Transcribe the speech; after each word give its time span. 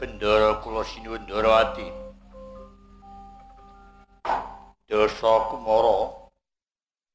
Bendara 0.00 0.54
kula 0.64 0.80
sinuwun 0.84 1.22
Ndarawati. 1.28 1.86
Dosa 4.88 5.30
kumara 5.48 5.96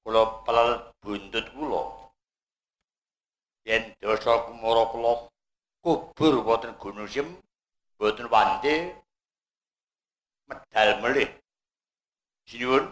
kula 0.03 0.21
palalet 0.45 0.81
buntut 1.01 1.47
kula. 1.57 1.81
Yen 3.65 3.83
dosa 4.01 4.37
kumara 4.45 4.85
kula 4.93 5.11
kubur 5.81 6.45
wonten 6.45 6.77
Gunung 6.77 7.09
Sim, 7.09 7.27
boten 7.97 8.29
wande 8.29 8.93
medal 10.47 11.01
melih. 11.01 11.29
Sinuwun 12.45 12.85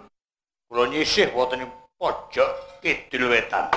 kula 0.67 0.89
nyisih 0.89 1.29
wonten 1.37 1.69
pojok 1.99 2.49
kidul 2.81 3.29
wetan. 3.29 3.69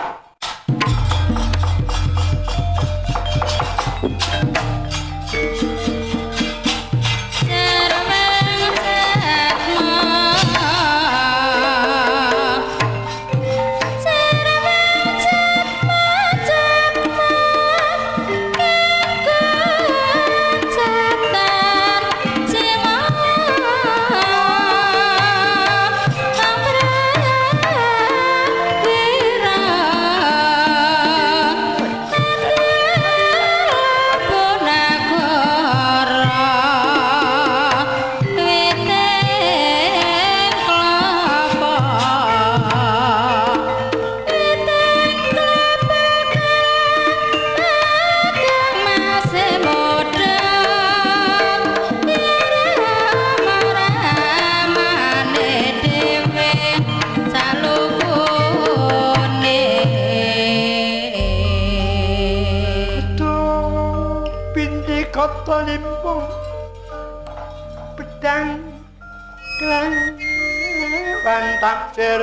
Taksir 71.96 72.20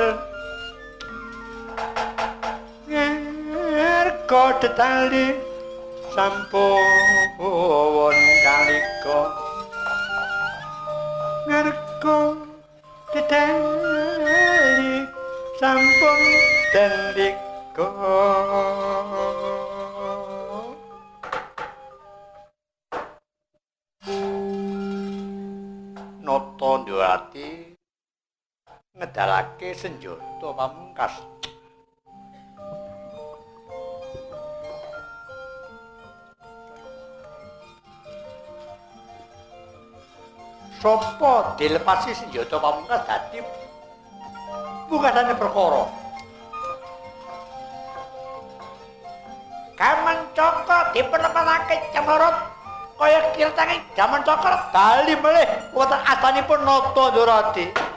ngerko 2.86 4.42
detali 4.62 5.34
sampun 6.14 8.14
kaliko. 8.46 9.20
Ngerko 11.50 12.18
detali 13.10 15.02
sampun 15.58 16.20
deliko 16.72 17.86
nata 26.22 26.70
ndawati 26.78 27.63
ngedalake 29.14 29.78
senjata 29.78 30.48
pamungkas 30.58 31.22
Sopo 40.82 41.54
dilepasi 41.54 42.10
senjata 42.10 42.58
pamungkas 42.58 43.06
dadi 43.06 43.38
pungkasane 44.90 45.38
perkara 45.38 45.86
Kaman 49.78 50.18
Coko 50.34 50.78
diperlepasake 50.90 51.94
cemorot 51.94 52.36
kaya 52.98 53.30
kirtange 53.30 53.78
jaman 53.94 54.26
cokro 54.26 54.58
bali 54.74 55.14
melih 55.18 55.46
wonten 55.70 55.98
asanipun 56.02 56.62
nata 56.66 57.04
Ndorati. 57.14 57.93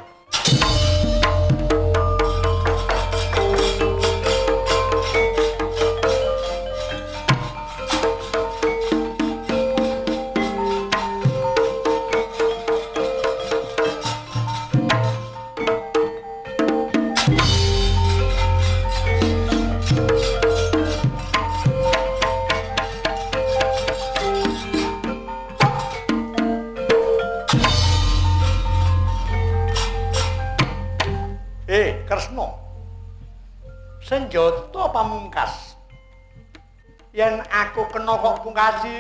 Kena 38.08 38.24
kok 38.24 38.40
pungkasi 38.40 38.98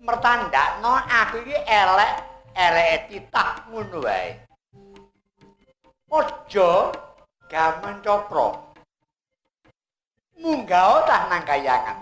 mertandakno 0.00 0.96
aku 0.96 1.44
iki 1.44 1.60
elek, 1.68 2.12
eleke 2.56 2.96
titah 3.12 3.68
ngono 3.68 4.00
wae. 4.00 4.32
Aja 6.08 6.88
gaman 7.52 8.00
copro. 8.00 8.72
Munggah 10.40 11.04
tah 11.04 11.28
nang 11.28 11.44
kayangan. 11.44 12.00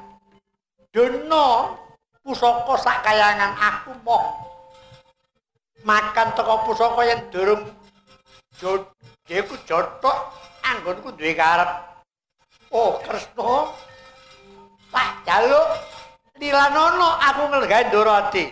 Dono 0.95 1.75
pusaka 2.23 2.79
sak 2.79 3.03
kayangan 3.03 3.59
aku 3.59 3.99
moh 4.07 4.47
makan 5.83 6.39
teko 6.39 6.71
pusaka 6.71 7.03
yen 7.03 7.19
durung 7.35 7.67
jod 8.63 8.87
Deku 9.27 9.59
jotok 9.67 10.39
anggonku 10.63 11.11
duwe 11.19 11.35
karep. 11.35 11.71
Oh, 12.71 13.03
Kresna. 13.03 13.91
Tak 14.93 15.25
jaluk 15.25 15.69
Lilanono 16.37 17.17
aku 17.17 17.49
nglegahi 17.49 17.89
Ndorati. 17.89 18.45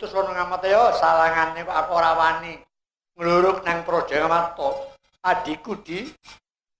Kudu 0.00 0.08
putus 0.08 0.16
ana 0.16 0.32
ngamatya 0.32 0.96
salangane 0.96 1.60
kok 1.68 1.76
aku 1.76 1.92
ora 1.92 2.16
wani. 2.16 2.56
Ngluruk 3.20 3.60
nang 3.68 3.84
praja 3.84 4.16
ngamarta 4.24 4.68
adikku 5.28 5.76
di 5.84 6.08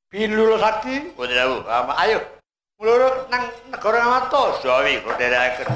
Bilul 0.08 0.56
Sakti, 0.56 1.12
Putraku, 1.12 1.68
ayo 2.00 2.18
ngluruk 2.80 3.28
nang 3.28 3.44
negara 3.68 4.00
ngamarta, 4.00 4.64
sawi 4.64 5.04
kuderaken. 5.04 5.68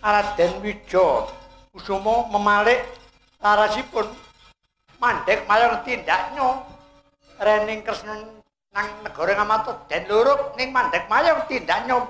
Raden 0.00 0.64
Wijo 0.64 1.28
Kusuma 1.70 2.24
memalik 2.32 2.82
larasipun 3.44 4.08
mandek 4.96 5.44
mayor 5.44 5.84
tindaknya 5.84 6.64
rening 7.36 7.84
kresna 7.84 8.16
nang 8.72 8.88
negara 9.04 9.36
ngamata 9.36 9.76
den 9.92 10.08
luruk 10.08 10.56
ning 10.56 10.72
mandek 10.72 11.04
mayor 11.12 11.44
tindaknya 11.46 12.00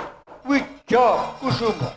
Wijo 0.47 1.07
Kusuma 1.43 1.91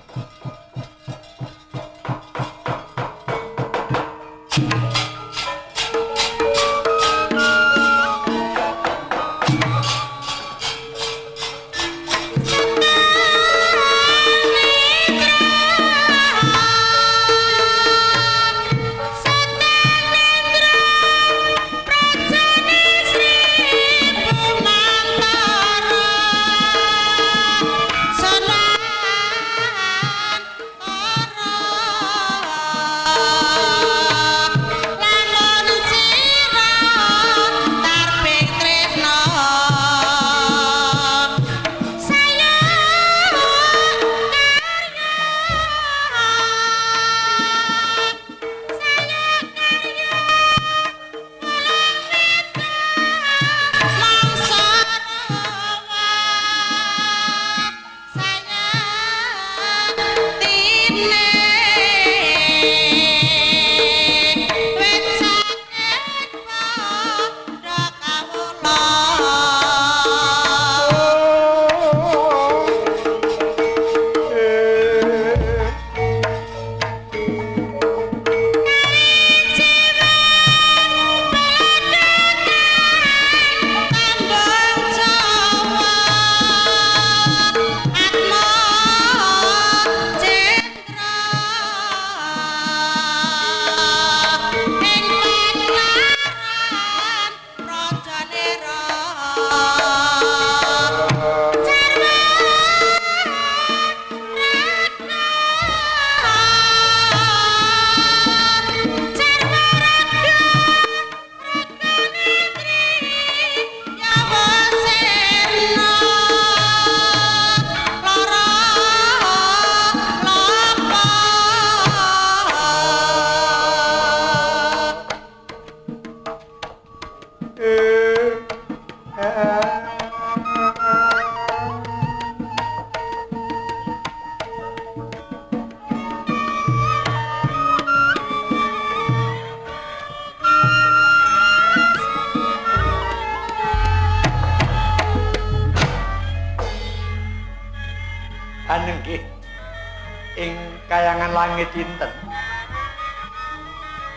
nami 151.63 151.71
dinten. 151.71 152.11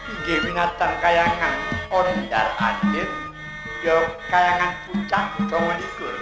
Inggih 0.06 0.38
binatang 0.50 0.94
kayangan 0.98 1.54
ondar 1.94 2.48
andir 2.58 3.06
ya 3.86 4.02
kayangan 4.26 4.74
pucak 4.86 5.26
dawa 5.46 5.78
likur. 5.78 6.16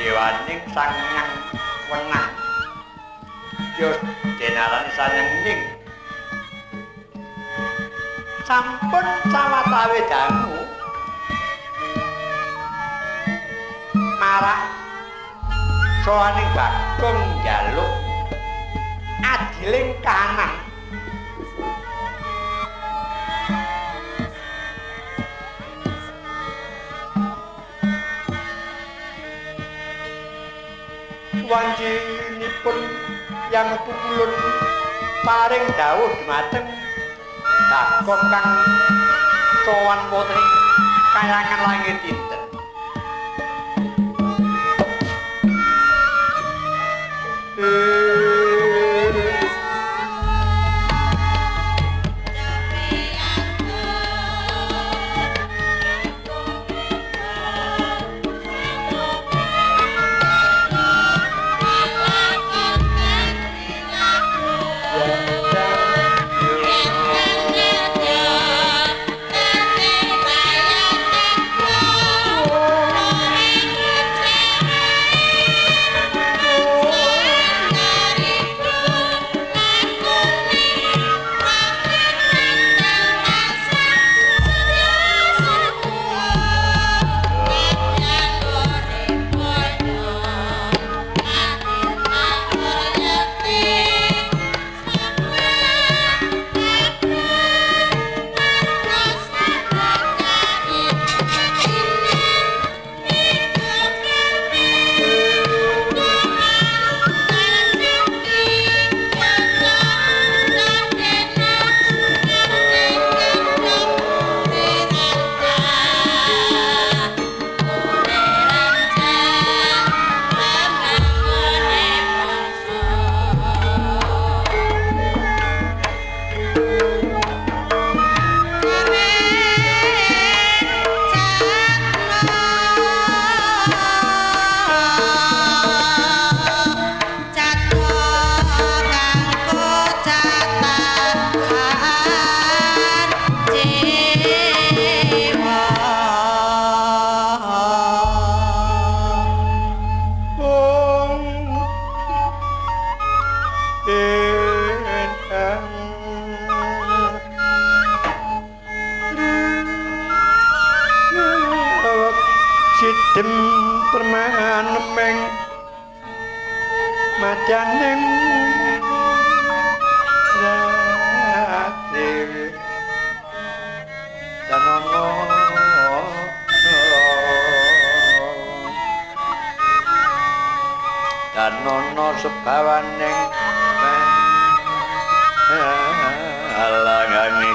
Dewaning 0.00 0.64
sangyang 0.72 1.32
wenah 1.92 2.28
ya 3.76 3.90
denaran 4.40 4.86
sanenging 4.96 5.60
sampun 8.48 9.06
cawatawe 9.28 10.00
dangu 10.08 10.60
marah 14.16 14.60
soaning 16.00 16.48
bakung 16.56 17.20
njaluk. 17.44 18.09
Adiling 19.60 19.92
kahanan 20.00 20.56
wanjinipun 31.44 32.76
yang 33.52 33.68
pukulun 33.84 34.32
paring 35.28 35.66
dawuh 35.76 36.08
dumateng 36.08 36.64
dakon 37.68 38.20
kang 38.32 38.48
sowan 39.68 40.00
wonten 40.08 40.40
kayangan 41.12 42.29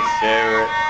share 0.05 0.61
it. 0.61 0.84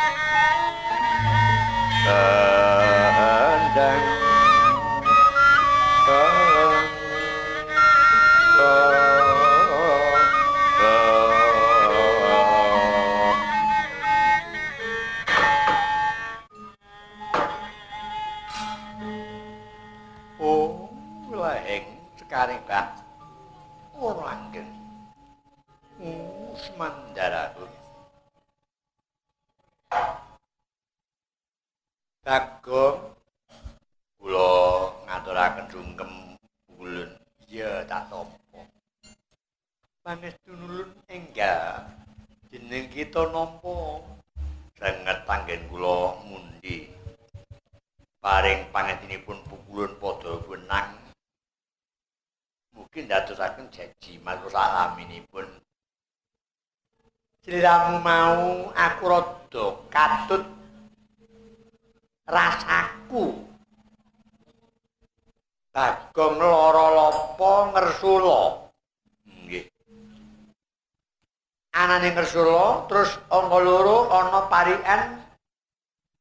parian 74.65 75.21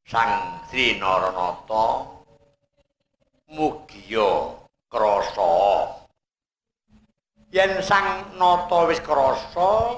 Sang 0.04 0.60
Sri 0.68 1.00
Naranata 1.00 2.04
mugiya 3.48 4.52
krasa. 4.92 5.88
Yen 7.48 7.80
Sang 7.80 8.36
Nata 8.36 8.84
wis 8.84 9.00
krasa 9.00 9.96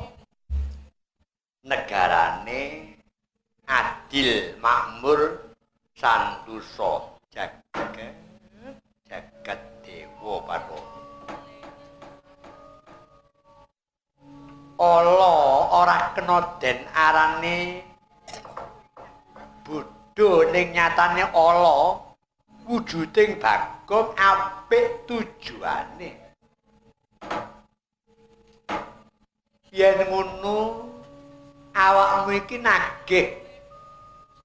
negarane 1.66 2.94
adil 3.66 4.54
makmur 4.62 5.50
santosa 5.98 7.18
jagat 7.34 8.14
jagat 9.10 9.58
dewa 9.82 10.38
parwa 10.46 10.78
Allah 14.78 15.34
ora 15.82 16.14
kena 16.14 16.38
den 16.62 16.78
arane 16.94 17.82
langit 20.16 20.72
dinten 20.72 21.28
wujuding 22.66 23.38
bagong 23.38 24.10
apik 24.16 25.06
tujuane. 25.06 26.10
Yen 29.70 30.08
ngono 30.08 30.88
awakmu 31.76 32.32
iki 32.32 32.56
nagih 32.64 33.36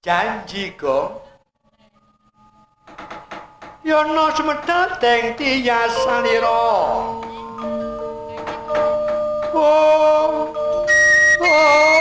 janji 0.04 0.76
go 0.76 1.24
yono 3.88 4.28
semedal 4.36 5.00
deng 5.00 5.40
tiyasalira 5.40 6.52
oh 9.56 10.52
Waduh, 11.42 12.01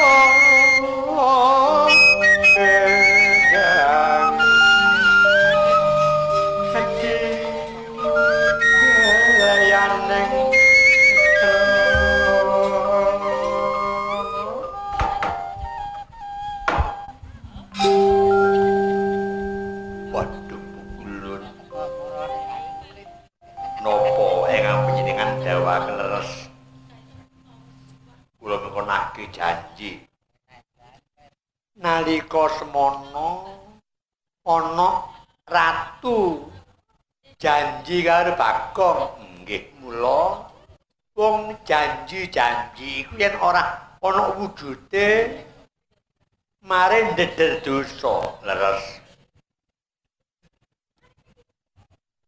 Nalika 32.00 32.48
semono 32.56 33.28
ana 34.46 34.88
ratu 35.44 36.48
janji 37.36 38.00
karo 38.08 38.32
Bagong. 38.40 39.20
Nggih, 39.44 39.68
mula 39.84 40.48
wong 41.12 41.60
janji-janji 41.68 43.04
iku 43.04 43.20
yen 43.20 43.36
ora 43.36 43.60
ana 44.00 44.32
wujude 44.32 45.08
mare 46.64 47.12
ndeder 47.12 47.60
dosa 47.60 48.40
leres. 48.48 48.84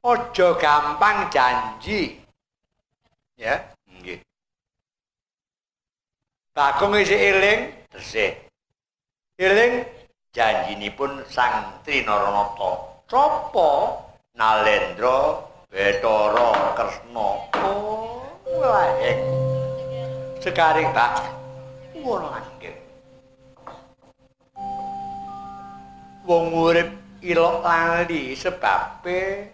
Ojo 0.05 0.49
gampang 0.61 1.33
janji. 1.33 2.21
Ya, 3.41 3.73
nggih. 3.89 4.21
Bagong 6.53 7.01
isi 7.01 7.17
eling, 7.17 7.73
tersih. 7.89 8.52
Eling 9.43 9.83
janjinipun 10.31 11.27
Sang 11.27 11.83
Trinaranata. 11.83 13.03
Sopo? 13.11 13.99
Nalendra 14.39 15.43
Betara 15.67 16.79
Kresna. 16.79 17.29
Oh, 17.59 18.23
laheng. 18.63 19.19
Sekaring 20.39 20.95
Pak. 20.95 21.27
Ngono 21.99 22.31
nggih. 22.39 22.77
Wong 26.23 26.47
urip 26.55 26.91
ilok 27.27 27.67
lali 27.67 28.39
sebabe 28.39 29.51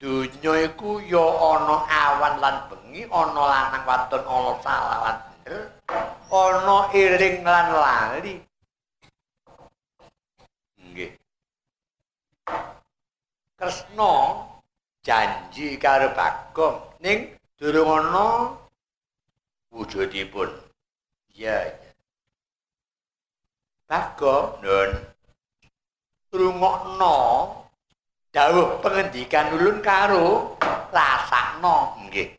Dunya 0.00 0.64
iku 0.64 0.96
ya 1.04 1.20
ana 1.20 1.84
awan 1.84 2.40
lan 2.40 2.56
bengi, 2.72 3.04
ana 3.12 3.36
lanang 3.36 3.84
wadon, 3.84 4.24
ana 4.24 4.52
salah 4.64 4.98
lan 5.04 5.16
bener, 5.28 5.68
ana 6.32 6.78
iring 6.96 7.44
lan 7.44 7.66
lali. 7.68 8.40
Nggih. 10.80 11.12
Kresna 13.60 14.40
janji 15.04 15.76
karo 15.76 16.16
Bagong 16.16 16.96
ning 17.04 17.36
durung 17.60 17.92
ana 17.92 18.56
wujudipun. 19.68 20.48
Iya. 21.36 21.76
Bagong 23.84 24.64
nun 24.64 24.90
rungokno 26.32 27.16
dawuh 28.32 28.80
pengendikan 28.80 29.52
ulun 29.52 29.84
karo 29.84 30.56
rasakno 30.94 32.00
nggih 32.06 32.30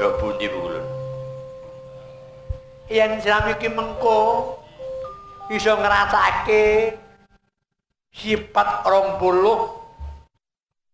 do 0.00 0.06
pundi 0.16 0.48
ulun 0.48 0.80
yen 2.88 3.20
sami 3.20 3.52
iki 3.52 3.68
mengko 3.68 4.56
iso 5.52 5.76
sifat 8.14 8.68
20 8.86 9.22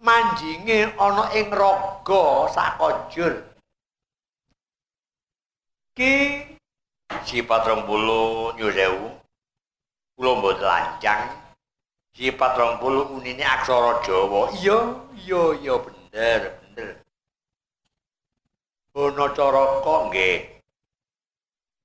manjinge 0.00 0.92
ana 1.00 1.24
ing 1.32 1.48
raga 1.50 2.24
sakojur 2.54 3.34
ki 5.96 6.12
sifat 7.24 7.60
20 7.64 8.56
nyusewu 8.58 9.08
kula 10.16 10.30
mboten 10.40 10.64
lancang 10.64 11.46
sifat 12.16 12.56
rong 12.56 12.80
puluh 12.80 13.04
unine 13.12 13.44
aksara 13.44 14.00
Jawa. 14.00 14.48
Iya, 14.56 14.78
iya, 15.20 15.42
iya 15.60 15.74
bener, 15.76 16.40
bener. 16.72 16.88
Ana 18.96 19.24
cara 19.36 19.84
nggih. 19.84 20.56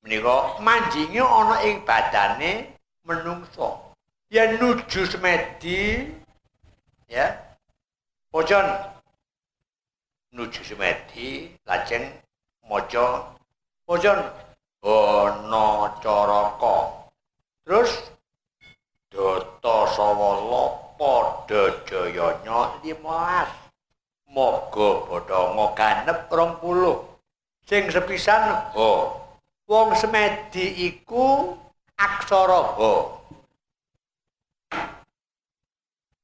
Menika 0.01 0.55
manjinge 0.63 1.19
ana 1.19 1.55
ing 1.67 1.83
badane 1.83 2.79
menungso. 3.03 3.90
Yen 4.31 4.55
nuju 4.63 5.03
semedi 5.11 6.07
ya. 7.11 7.35
Pojon 8.31 8.63
nuju 10.31 10.63
semedi 10.63 11.51
lajeng 11.67 12.07
maca 12.63 13.35
pojon 13.83 14.23
ana 14.79 15.67
caraka. 15.99 16.75
Terus 17.67 17.91
Data 19.11 19.77
sawala 19.91 20.95
padha 20.95 21.83
jayanya 21.83 22.79
15. 22.79 23.03
Moga 24.31 24.89
bodhonga 25.11 25.75
ganep 25.75 26.31
20. 26.31 27.67
Sing 27.67 27.91
sepisan 27.91 28.71
ha. 28.71 28.91
Wong 29.67 29.91
semedi 29.99 30.87
iku 30.87 31.51
aksara 31.99 32.79
ha. 32.79 33.20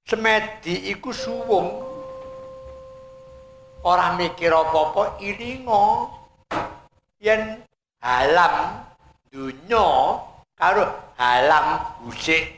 Semedi 0.08 0.88
iku 0.88 1.12
suwung. 1.12 1.84
Ora 3.84 4.16
mikir 4.16 4.56
apa-apa 4.56 5.20
ilinga. 5.20 6.08
Yen 7.20 7.60
halam 8.00 8.88
dunya 9.28 9.88
karo 10.56 10.86
halam 11.20 11.82
gusik 12.06 12.58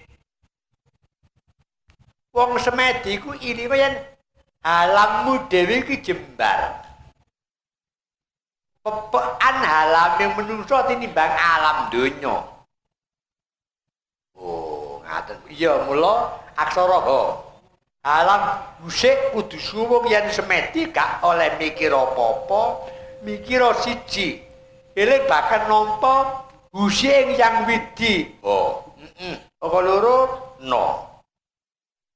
wong 2.40 2.56
semedi 2.62 3.20
ku 3.20 3.36
iri 3.36 3.68
yen 3.68 3.96
halammu 4.64 5.50
dhewe 5.52 5.84
iki 5.84 6.00
jembar. 6.00 6.88
Pepekan 8.80 9.58
halame 9.60 10.26
menungso 10.40 10.80
tinimbang 10.88 11.36
alam 11.36 11.92
donya. 11.92 12.48
Oh, 14.40 15.04
ngaten. 15.04 15.36
Iya, 15.52 15.84
mula 15.84 16.32
aksara 16.66 17.00
ha. 17.04 17.22
Alam 18.00 18.42
musik 18.84 19.36
kudu 19.36 19.60
suwung 19.60 20.08
yen 20.08 20.32
semedi 20.32 20.88
gak 20.88 21.20
oleh 21.24 21.60
mikir 21.60 21.92
apa-apa, 21.92 22.88
mikir 23.28 23.60
siji. 23.84 24.40
Ele 24.96 25.28
bakal 25.28 25.68
nampa 25.68 26.48
husing 26.72 27.36
yang 27.36 27.68
widi. 27.68 28.40
Oh, 28.44 28.88
heeh. 28.96 29.36
Apa 29.60 29.78
loro? 29.84 30.18
No. 30.64 31.10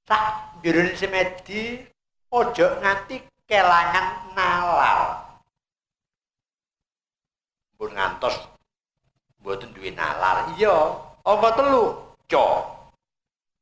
tak 0.04 0.60
birun 0.60 0.92
semedi 1.00 1.80
ojo 2.28 2.68
nganti 2.84 3.24
kelangan 3.48 4.36
nalar 4.36 5.24
pun 7.80 7.92
ngantos 7.96 8.36
mboten 9.40 9.72
duwe 9.72 9.96
nalar 9.96 10.52
iya 10.60 10.76
apa 11.24 11.48
telu 11.56 11.96
co 12.28 12.46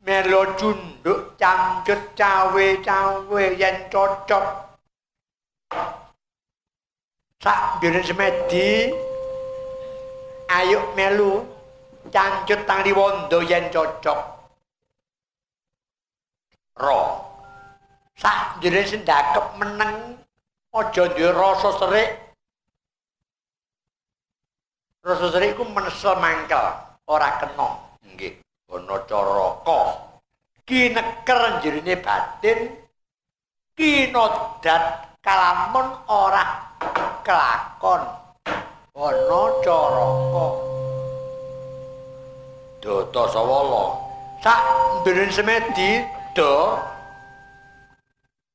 melo 0.02 0.42
junduk 0.58 1.38
cangcut 1.38 2.02
cawe 2.18 2.68
cawe 2.86 3.44
yen 3.62 3.78
cocok 3.94 4.46
sak 7.42 7.82
birun 7.82 8.04
semedi 8.06 8.90
ayo 10.50 10.80
melu 10.98 11.46
cangcut 12.14 12.62
tang 12.68 12.82
liwondo 12.86 13.40
yen 13.46 13.70
cocok 13.74 14.42
ro. 16.82 17.02
Sak 18.18 18.62
jere 18.62 18.86
sendakep 18.86 19.46
meneng 19.58 20.18
aja 20.74 21.04
duwe 21.14 21.30
rasa 21.30 21.70
serik. 21.78 22.10
Rasa 25.02 25.28
serik 25.34 25.58
iku 25.58 25.66
menesel 25.66 26.14
mangkel, 26.22 26.66
ora 27.10 27.42
kena. 27.42 27.70
Nggih, 28.06 28.38
ana 28.74 28.98
caraka. 29.10 29.80
Ki 30.68 30.94
neker 30.96 31.42
jerene 31.62 31.96
batin 32.06 32.60
ki 33.78 33.92
nodat 34.14 34.84
kalamun 35.26 35.88
ora 36.08 36.44
kelakon. 37.26 38.04
Ana 38.96 39.42
caraka. 39.66 40.46
Dota 42.82 43.24
sawala. 43.34 43.84
Sak 44.44 44.62
ndene 45.02 45.30
semedi 45.30 46.02
do 46.36 46.80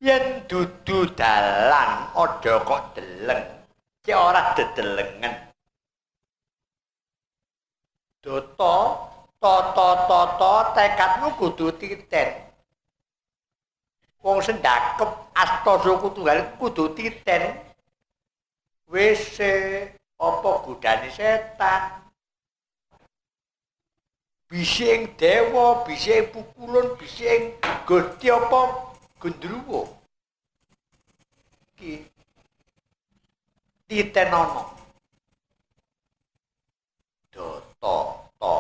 yen 0.01 0.43
dudu 0.49 0.99
dalan 1.19 1.91
aja 2.23 2.55
kok 2.69 2.83
deleng 2.95 3.45
ki 4.05 4.13
ora 4.15 4.53
dedelengen 4.57 5.35
doto 8.23 8.75
toto 9.43 9.89
toto 10.09 10.53
tekadmu 10.75 11.29
kudu 11.39 11.67
titen 11.79 12.29
wong 14.25 14.39
sendakep 14.43 15.11
asta 15.35 15.73
suku 15.85 16.09
tunggal 16.15 16.39
kudu 16.59 16.85
titen 16.97 17.43
wis 18.93 19.39
apa 20.17 20.51
gudane 20.65 21.09
setan 21.13 22.07
bising 24.47 25.11
dewa, 25.19 25.83
bising 25.87 26.31
pukulun, 26.31 26.95
bising 26.99 27.59
gusti 27.87 28.31
apa 28.31 28.61
gendruwo. 29.19 29.91
Ki 31.77 32.07
titenono. 33.91 34.63
Doto, 37.35 37.97
to. 38.41 38.55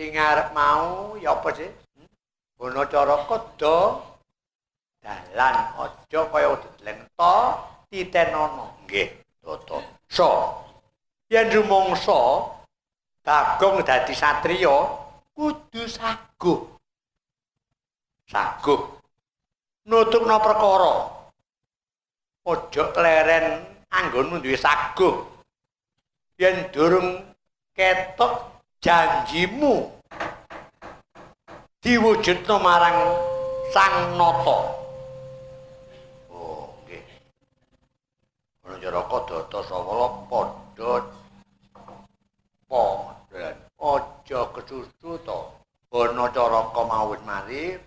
Sing 0.00 0.16
arep 0.16 0.56
mau 0.56 1.12
ya 1.20 1.36
apa 1.36 1.52
sih? 1.52 1.68
Ono 2.64 2.88
cara 2.88 3.20
kodo 3.28 4.00
dalan 4.96 5.56
aja 5.76 6.20
kaya 6.24 6.56
deleng 6.56 7.04
to 7.20 7.36
titenono. 7.92 8.80
Nggih, 8.88 9.12
doto. 9.44 9.84
So, 10.08 10.56
yen 11.28 11.52
rumangsa 11.52 12.48
Bagong 13.20 13.84
dadi 13.84 14.16
satriya 14.16 14.72
kudu 15.36 15.84
saguh. 15.84 16.64
Saguh. 18.24 18.80
Nutukna 19.84 20.40
perkara. 20.40 21.12
Aja 22.48 22.84
leren 22.96 23.68
anggonmu 23.92 24.40
duwe 24.40 24.56
saguh. 24.56 25.28
Yen 26.40 26.72
durung 26.72 27.20
ketok 27.76 28.59
janjimu 28.80 29.92
diwujudno 31.84 32.56
marang 32.58 32.98
Sang 33.70 34.18
Nata. 34.18 34.58
Oh, 36.26 36.74
nggih. 36.82 37.06
Ana 38.66 38.82
Jaraka 38.82 39.18
Data 39.30 39.62
Sawala 39.62 40.26
padha 40.26 41.06
padha 42.66 43.54
aja 43.78 44.40
kesusu 44.50 45.22
to. 45.22 45.38
Ana 45.94 46.26
caraka 46.34 46.82
mawon 46.82 47.22
mari. 47.22 47.78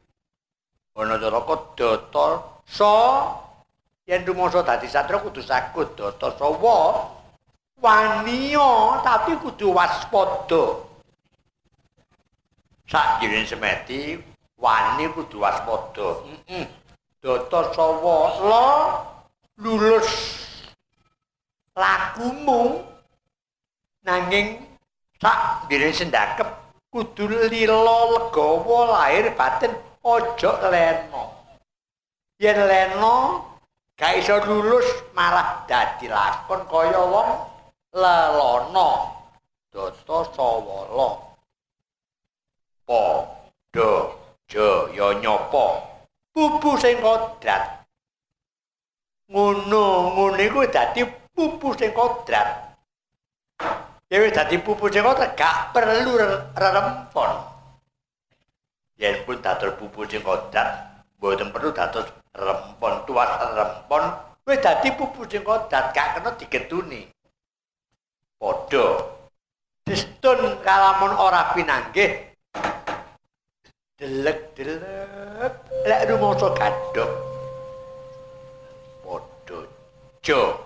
Ana 0.96 1.20
caraka 1.20 1.56
data 1.76 2.28
sa. 2.64 2.96
Yen 4.08 4.24
rumangsa 4.24 4.64
dadi 4.64 4.88
satra 4.88 5.20
kudu 5.20 5.44
sakut 5.44 6.00
data 6.00 6.32
sawa 6.40 7.12
waniya 7.84 9.04
tapi 9.04 9.36
kudu 9.43 9.76
waspada. 9.76 10.88
Sak 12.88 13.19
jeneng 13.19 13.43
semeti 13.43 14.15
wani 14.56 15.12
kudu 15.12 15.43
waspada. 15.43 16.24
Heeh 16.48 16.84
data 17.24 17.72
sawa 17.72 18.19
la 18.43 18.67
lulus 19.63 20.12
lakumu 21.72 22.84
nanging 24.04 24.60
sak 25.24 25.72
dene 25.72 25.96
sendakep 25.96 26.52
kudu 26.91 27.32
lila 27.48 28.00
legawa 28.12 28.80
lahir 28.91 29.32
batin 29.39 29.72
aja 30.04 30.52
leno. 30.67 31.32
Yen 32.43 32.60
leno 32.60 33.15
gak 33.96 34.19
iso 34.19 34.43
lulus 34.43 34.84
malah 35.15 35.63
dadi 35.63 36.12
lakon 36.12 36.60
kaya 36.67 37.00
wong 37.08 37.53
lelono 37.94 38.90
data 39.72 40.18
sawala. 40.34 41.10
Padha 42.84 43.90
jaya 44.50 45.08
nyapa? 45.22 45.66
Pupu 46.34 46.78
sing 46.82 46.98
kodrat. 47.00 47.86
Ngono 49.30 49.86
ngono 50.14 50.42
iku 50.42 50.66
dadi 50.68 51.06
pupu 51.34 51.78
sing 51.78 51.94
kodrat. 51.94 52.74
Dewe 54.14 54.30
dadi 54.30 54.62
pupu 54.62 54.94
sing 54.94 55.02
kok 55.02 55.34
gak 55.34 55.74
perlu 55.74 56.14
rerempon. 56.54 57.32
Yen 59.02 59.26
pun 59.26 59.42
dados 59.42 59.74
pupu 59.74 60.06
sing 60.06 60.22
kodat, 60.22 60.70
mboten 61.18 61.50
perlu 61.50 61.74
dados 61.74 62.06
rempon 62.38 62.94
tuas 63.10 63.26
rempon, 63.58 64.04
wis 64.46 64.62
dadi 64.62 64.94
pupu 64.94 65.26
sing 65.26 65.42
kodat 65.42 65.90
gak 65.98 66.22
kena 66.22 66.30
digetuni. 66.38 67.10
Padha 68.44 69.00
distun 69.88 70.60
kalamun 70.68 71.16
ora 71.16 71.56
pinanggih. 71.56 72.36
Delek-delek 73.96 75.56
lek 75.88 76.02
rumangsa 76.12 76.52
gadhok. 76.52 77.12
Padha 79.00 79.60
jo. 80.20 80.60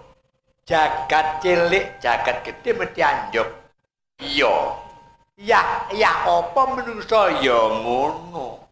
jagat 0.65 1.37
cilik, 1.45 2.01
jagat 2.01 2.41
gede 2.41 2.73
mesti 2.73 3.01
anjuk. 3.05 3.45
Iya. 4.25 4.73
Ya, 5.37 5.85
ya 5.93 6.11
apa 6.25 6.61
menungso 6.73 7.29
ya 7.45 7.61
ngono. 7.85 8.65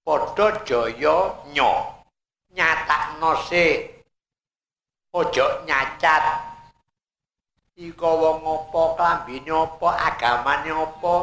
Padha 0.00 0.64
jaya 0.64 1.44
nyo. 1.52 1.72
Nyatakno 2.56 3.36
sik. 3.44 4.00
Ojo 5.12 5.60
nyacat. 5.68 6.49
Ika 7.76 8.10
wong 8.22 8.42
apa, 8.42 8.82
klambine 8.96 9.52
apa, 9.52 9.88
agamane 10.08 10.70
apa, 10.74 11.14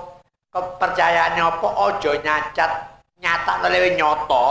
kepercayaane 0.53 1.41
apa, 1.41 1.67
aja 1.85 2.11
nyacat. 2.23 2.71
Nyatakno 3.21 3.67
lewe 3.69 3.89
nyata. 3.97 4.45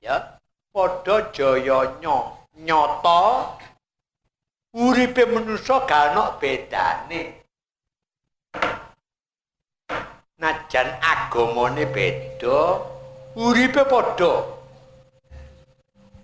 Ya. 0.00 0.38
Padha 0.72 1.32
jaya 1.32 1.98
nyo. 2.00 2.36
Nyata 2.56 3.20
uripe 4.76 5.24
manusa 5.24 5.86
ana 5.88 6.36
bedane. 6.40 7.42
Najan 10.38 10.88
agamane 11.00 11.84
beda, 11.94 12.80
uripe 13.36 13.82
padha. 13.88 14.32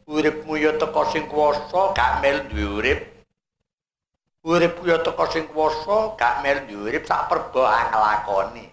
Uripmu 0.06 0.56
ya 0.56 0.72
teka 0.76 1.02
sing 1.12 1.24
kuwasa 1.28 1.94
gak 1.96 2.20
mel 2.20 2.44
duwe 2.50 2.66
urip. 2.76 3.11
Uripku 4.42 4.90
ya 4.90 4.98
teka 4.98 5.22
sing 5.30 5.46
kuwasa 5.54 6.18
gak 6.18 6.42
duwe 6.66 6.90
urip 6.90 7.06
sak 7.06 7.30
perba 7.30 7.94
nglakoni. 7.94 8.66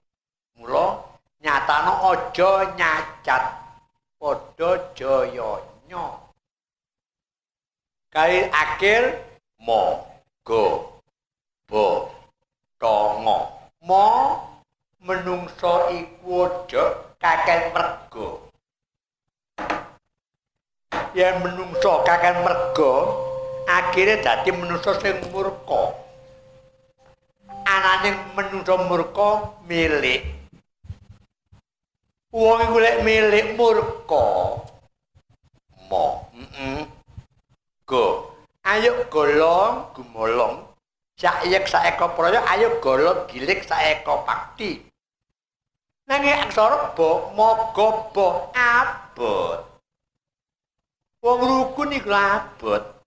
Mula 0.58 1.05
nyatano 1.45 1.93
aja 2.10 2.73
nyacat. 2.73 3.43
Padha 4.17 4.71
jaya 4.97 5.62
nyo. 5.86 6.05
Kae 8.10 8.49
akhir 8.49 9.21
mo 9.62 10.10
go 10.41 10.97
bo 11.69 12.10
tongo 12.82 13.69
mo 13.86 14.05
menungso 15.05 15.93
iku 15.93 16.49
aja 16.49 16.84
kaken 17.21 17.62
mergo 17.77 18.49
yen 21.13 21.38
menungso 21.45 22.01
kaken 22.01 22.41
mergo 22.41 22.91
akhire 23.69 24.17
dadi 24.25 24.49
menungso 24.49 24.97
sing 24.97 25.21
murka. 25.29 25.93
Anane 27.69 28.34
menungso 28.34 28.82
murka 28.89 29.62
milik. 29.69 30.25
Wong 32.34 32.60
iku 32.65 32.77
lek 32.82 33.05
milik 33.05 33.53
murka 33.53 34.25
mo 35.89 36.05
heeh 36.34 36.86
go. 37.86 38.34
Ayo 38.65 39.05
golong 39.13 39.93
gumolong. 39.93 40.65
Sayek 41.19 41.69
saeko 41.69 42.15
proyo 42.17 42.41
ayo 42.49 42.82
golong 42.82 43.29
gilik 43.29 43.65
saeko 43.65 44.25
pakti. 44.25 44.82
Nanging 46.10 46.41
aksara 46.41 46.93
bo 46.97 47.29
moga 47.38 47.88
bo 48.13 48.49
abot. 48.53 49.62
Wong 51.21 51.39
rukun 51.43 51.97
iku 51.97 52.13
abot 52.13 52.98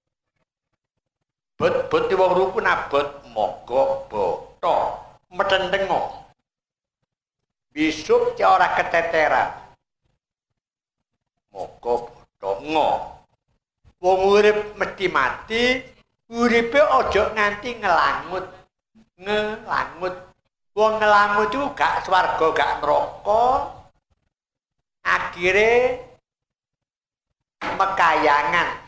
bot 1.63 1.87
bot 1.87 2.11
wong 2.11 2.33
rukun 2.35 2.67
abot 2.67 3.23
moga 3.31 3.83
bo 4.11 4.59
to 4.59 4.77
metentengo 5.31 6.27
bisuk 7.71 8.35
ora 8.43 8.75
keteteran. 8.75 9.79
Moga 11.55 12.11
bo 12.43 12.51
ngo 12.67 12.91
wong 14.03 14.21
urip 14.35 14.75
mesti 14.75 15.07
mati 15.07 15.63
uripe 16.35 16.83
aja 16.83 17.31
nganti 17.31 17.79
ngelangut. 17.79 18.45
Ngelangut. 19.23 20.15
Wong 20.75 20.99
ngelangut 20.99 21.47
itu 21.55 21.63
gak 21.79 22.03
swarga 22.03 22.47
gak 22.59 22.83
neraka. 22.83 23.71
Akhire 25.07 26.03
mekayangan 27.63 28.83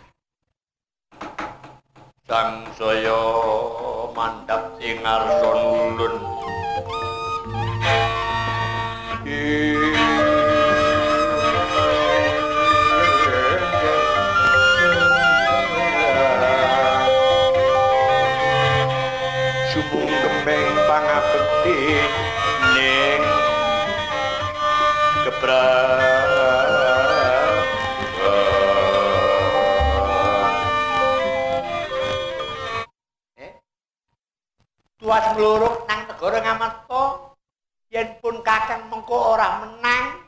sang 2.24 2.64
saya 2.72 3.20
mandap 4.16 4.80
ing 4.80 5.04
goreng 36.24 36.40
amarga 36.56 37.36
yen 37.92 38.16
pun 38.24 38.40
kakang 38.40 38.88
mengko 38.88 39.36
ora 39.36 39.60
menang 39.60 40.24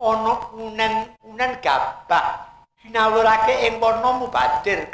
ana 0.00 0.34
unen-unen 0.56 1.52
gabah 1.60 2.48
sinawurake 2.80 3.68
ing 3.68 3.76
pono 3.76 4.24
mubadir 4.24 4.88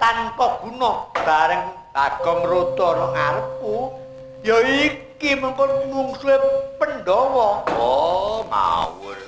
tanpa 0.00 0.64
guna 0.64 1.12
bareng 1.12 1.68
bagong 1.92 2.48
roto 2.48 2.96
nang 2.96 3.12
arepku 3.12 3.92
ya 4.40 4.56
iki 4.88 5.36
mengko 5.36 5.68
mungsuhe 5.92 6.40
pandhawa. 6.80 7.68
Oh 7.76 8.40
mawur. 8.48 9.20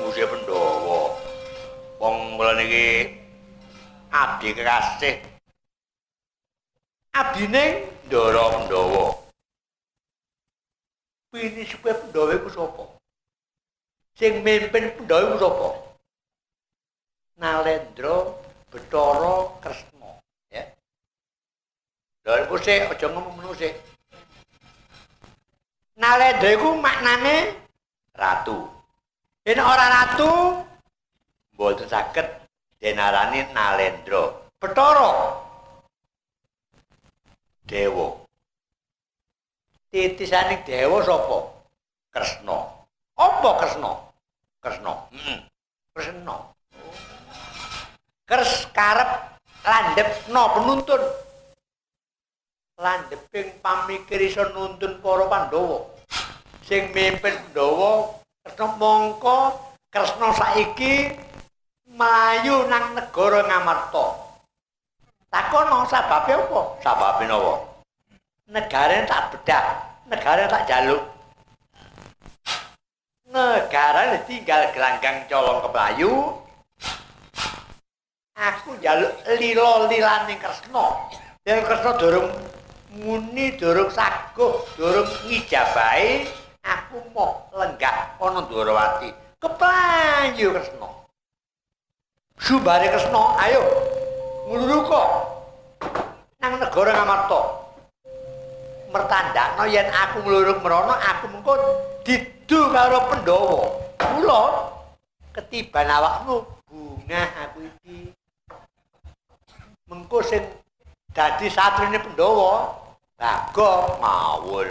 Mungsuhe 0.00 0.24
pandhawa. 0.32 1.12
Wong 2.00 2.40
mulane 2.40 2.64
iki 2.72 2.86
abdi 4.08 4.56
kekasih. 4.56 5.27
Abdine 7.18 7.64
Ndara 8.06 8.44
Pandhawa 8.54 9.04
pini 11.34 11.66
supaya 11.66 11.98
Pandhawa 11.98 12.30
iku 12.38 12.48
sapa 12.54 12.84
sing 14.14 14.32
mimpin 14.46 14.94
Pandhawa 14.94 15.26
iku 15.26 15.38
sapa 15.42 15.68
Nalendra 17.38 18.16
Bathara 18.68 19.34
Kresna 19.62 20.10
ya. 20.50 20.62
Iku 22.26 22.58
sik 22.58 22.90
aja 22.90 23.06
ngomong 23.08 23.38
ngono 23.38 23.54
sik. 23.54 23.78
Nalendra 25.96 26.50
iku 26.50 26.74
maknane 26.82 27.54
ratu. 28.18 28.66
Yen 29.46 29.62
ora 29.62 29.86
ratu 29.86 30.30
mboten 31.54 31.86
saged 31.86 32.26
denarani 32.82 33.46
Nalendra. 33.54 34.34
Bathara 34.58 35.47
Dewa. 37.68 38.24
Titisane 39.92 40.64
dewa 40.64 41.04
sapa? 41.04 41.38
Kresna. 42.08 42.58
Apa 43.12 43.50
Kresna? 43.60 43.92
Kresna. 44.64 44.92
Heeh. 45.12 45.38
Kresna. 45.92 46.36
kers 48.28 48.68
karep 48.76 49.40
landhepno 49.64 50.42
penuntun 50.52 51.00
landheping 52.76 53.56
pamikir 53.64 54.20
iso 54.20 54.44
nuntun 54.52 55.00
para 55.00 55.24
Pandhawa 55.32 55.88
sing 56.60 56.92
mimpin 56.92 57.40
Pandhawa 57.40 58.20
Kresna 58.44 58.76
mongko 58.76 59.56
Kresna 59.88 60.36
saiki 60.36 61.16
mlayu 61.88 62.68
nang 62.68 62.92
negara 62.92 63.48
Ngamarta 63.48 64.27
takono 65.28 65.84
sababe 65.88 66.32
apa 66.34 66.60
sababe 66.80 67.24
napa 67.28 67.54
negara 68.48 69.04
tak 69.04 69.22
bedah 69.36 69.64
negara 70.08 70.44
tak 70.48 70.64
jaluk 70.64 71.02
negara 73.28 74.16
tinggal 74.24 74.72
gelanggang 74.72 75.28
colong 75.28 75.60
kebayu 75.68 76.12
aku 78.38 78.78
njaluk 78.78 79.12
lila-lilane 79.26 80.38
Kresna. 80.38 80.84
Yen 81.42 81.60
Kresna 81.66 81.92
durung 81.98 82.30
muni, 82.94 83.58
durung 83.58 83.90
saguh, 83.90 84.62
durung 84.78 85.10
ngijabahi, 85.26 86.30
aku 86.62 87.02
mau 87.10 87.50
lenggah 87.50 88.14
ana 88.22 88.46
Dwarawati. 88.46 89.10
Keplayu 89.42 90.54
Kresna. 90.54 90.88
Subare 92.38 92.86
Kresna, 92.94 93.22
ayo 93.42 93.62
ngluruka 94.48 95.02
nang 96.40 96.56
negara 96.56 96.96
Ngamarta. 96.96 97.40
Mertandakno 98.88 99.68
yen 99.68 99.84
aku 99.92 100.24
ngluruk 100.24 100.64
merono, 100.64 100.96
aku 100.96 101.28
mengko 101.28 101.52
didu 102.08 102.72
karo 102.72 103.04
Pandhawa. 103.12 103.68
Kula 104.00 104.42
ketiban 105.36 105.92
awakmu 105.92 106.48
bunga 106.64 107.22
aku 107.44 107.68
iki 107.68 108.16
mengko 109.92 110.24
sing 110.24 110.40
dadi 111.12 111.52
satrine 111.52 112.00
Pandhawa 112.00 112.80
Bagong 113.18 113.98
ngawur. 114.00 114.68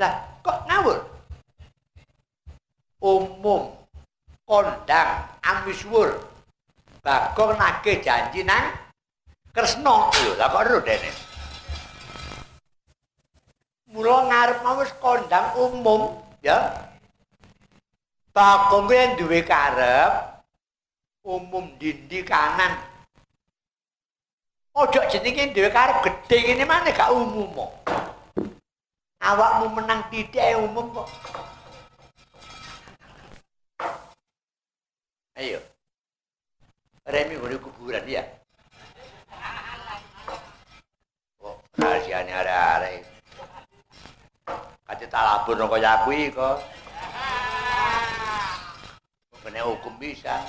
Lah 0.00 0.12
kok 0.42 0.58
ngawur? 0.66 0.98
Umum 2.98 3.78
kondang 4.48 5.28
amisuwur 5.44 6.16
Bagong 7.04 7.54
nagih 7.60 8.02
janji 8.02 8.42
nang 8.42 8.74
Kresna. 9.54 10.12
Lho, 10.12 10.32
lah 10.36 10.48
kok 10.52 10.62
ero 10.66 10.78
dene? 10.84 11.10
Mula 13.88 14.28
ngarep 14.28 14.58
mau 14.60 14.76
wis 14.76 14.92
kondang 15.00 15.56
umum, 15.56 16.20
ya. 16.44 16.84
Bagong 18.36 18.86
kuwi 18.86 19.16
duwe 19.16 19.40
karep 19.42 20.44
umum 21.24 21.74
dindi 21.80 22.22
kanan. 22.22 22.76
Ojo 24.78 25.00
jenenge 25.10 25.50
dhewe 25.50 25.72
karep 25.74 26.06
gedhe 26.06 26.36
ngene 26.44 26.64
maneh 26.68 26.94
gak 26.94 27.10
umum 27.10 27.50
kok. 27.50 27.72
Awakmu 29.18 29.74
menang 29.74 30.06
titik 30.12 30.54
umum 30.54 30.86
kok. 30.94 31.08
Ayo. 35.38 35.62
Remi 37.06 37.38
ngene 37.38 37.56
kuburan 37.62 38.04
ya. 38.10 38.26
Oh, 41.38 41.56
rahasiane 41.78 42.34
arek-arek. 42.34 43.06
Kate 44.82 45.06
talabur 45.06 45.54
kaya 45.54 46.02
aku 46.02 46.10
iki 46.10 46.34
kok. 46.34 46.58
Kene 49.46 49.62
hukum 49.62 49.94
bisa. 50.02 50.42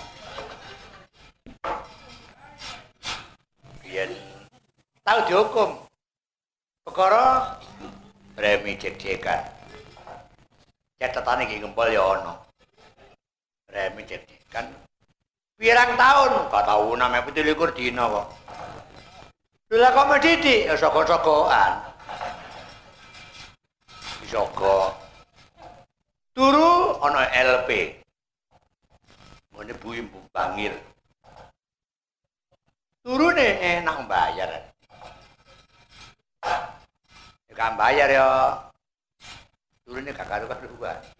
yen 3.89 4.13
tau 5.01 5.25
dihukum 5.25 5.81
perkara 6.85 7.57
remi 8.37 8.77
cek-cekan 8.77 9.49
catatane 11.01 11.49
iki 11.49 11.57
ngempol 11.57 11.89
ya 11.89 12.05
ana 12.05 12.37
remi 13.73 14.05
cek-cekan 14.05 14.38
pirang 15.59 15.91
tahun? 15.99 16.31
Gak 16.49 16.65
tau 16.65 16.95
name 16.95 17.19
17 17.21 17.77
dina 17.77 18.03
kok. 18.07 18.27
Lha 19.69 19.89
kok 19.93 20.07
medhiti 20.09 20.65
ya 20.65 20.73
saka-sakaan 20.73 21.89
saka 24.29 24.93
turu 26.37 27.01
ana 27.01 27.25
LP 27.33 27.97
ngene 29.57 29.73
buim 29.81 30.05
bangir. 30.29 30.73
Turune 33.01 33.47
enak 33.57 34.05
bayar. 34.05 34.49
Ya 37.49 37.53
kan 37.57 37.73
bayar 37.73 38.07
ya. 38.09 38.27
Turune 39.81 40.13
gak 40.13 40.29
karu-karuan. 40.29 41.18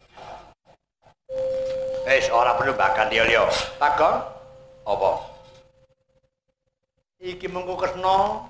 Eh, 2.10 2.26
ora 2.34 2.58
perlu 2.58 2.74
bakal 2.74 3.06
dia 3.14 3.22
liyo. 3.22 3.46
Takon? 3.78 4.18
Apa? 4.82 5.12
Iki 7.22 7.46
mengko 7.46 7.78
kesno 7.78 8.50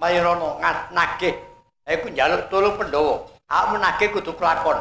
Mayrono 0.00 0.56
ngat 0.56 0.88
nagih. 0.96 1.36
Aku 1.84 2.08
njaluk 2.08 2.48
tulung 2.48 2.80
Pandhawa. 2.80 3.28
Aku 3.44 3.74
nagih 3.76 4.08
kudu 4.08 4.32
kelakon. 4.32 4.80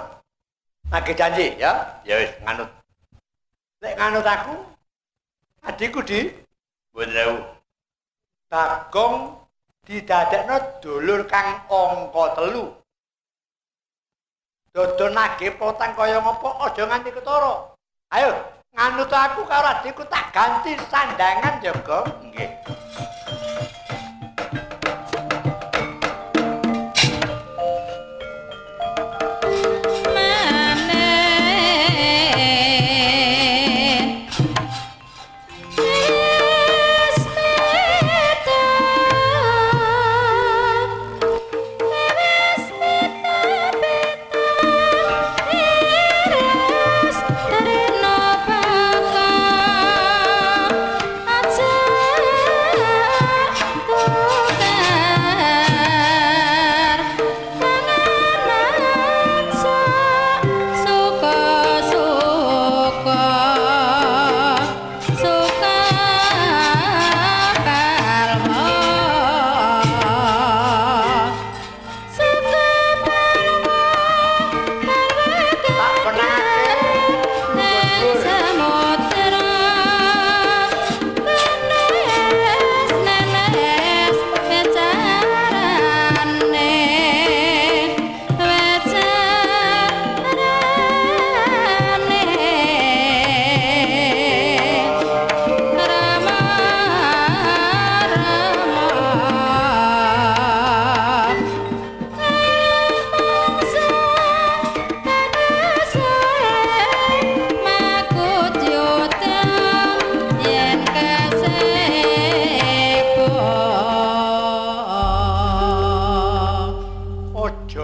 Nagih 0.87 1.19
janji 1.19 1.59
ya. 1.59 1.99
Ya 2.07 2.23
wis 2.23 2.31
nganut. 2.47 2.71
Lek 3.83 3.99
nganut 3.99 4.23
aku 4.23 4.55
adikku 5.67 5.99
di 6.07 6.31
Bundrawu. 6.95 7.43
Bagong 8.47 9.35
didadekno 9.83 10.79
dulur 10.79 11.27
kang 11.27 11.59
angka 11.67 12.39
telu. 12.39 12.71
Dodo 14.75 15.07
nage 15.09 15.51
potang 15.55 15.95
kaya 15.95 16.19
ngopo 16.19 16.53
aja 16.61 16.83
nganti 16.85 17.09
ketara. 17.15 17.71
Ayo 18.13 18.31
nganut 18.75 19.11
aku 19.11 19.41
karo 19.47 19.67
adikku 19.79 20.03
tak 20.11 20.29
ganti 20.35 20.75
sandangan 20.91 21.63
jaga. 21.63 22.05
Nggih. 22.23 22.49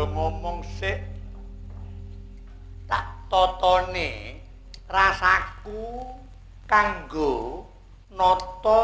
Ngomong 0.07 0.63
sik 0.79 0.99
tak 2.89 3.07
totone 3.31 4.39
rasaku 4.91 6.03
kanggo 6.67 7.63
nata 8.13 8.83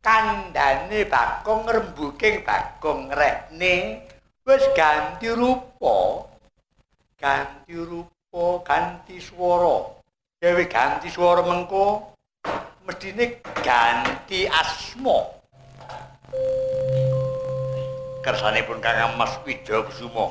kandhane 0.00 1.04
bakong 1.04 1.68
rembuking 1.68 2.46
bakong 2.46 3.10
rehne 3.12 4.06
wis 4.46 4.64
ganti 4.72 5.28
rupa 5.28 6.24
ganti 7.18 7.74
rupa 7.74 8.62
ganti 8.64 9.18
swara. 9.18 9.98
Dewe 10.38 10.64
ganti 10.70 11.10
swara 11.10 11.42
mengko 11.42 12.14
mestine 12.86 13.42
ganti 13.60 14.46
asma 14.46 15.18
kersane 18.22 18.66
pun 18.66 18.82
Kang 18.82 19.14
Mas 19.14 19.34
Widya 19.46 19.84
Kusuma. 19.86 20.30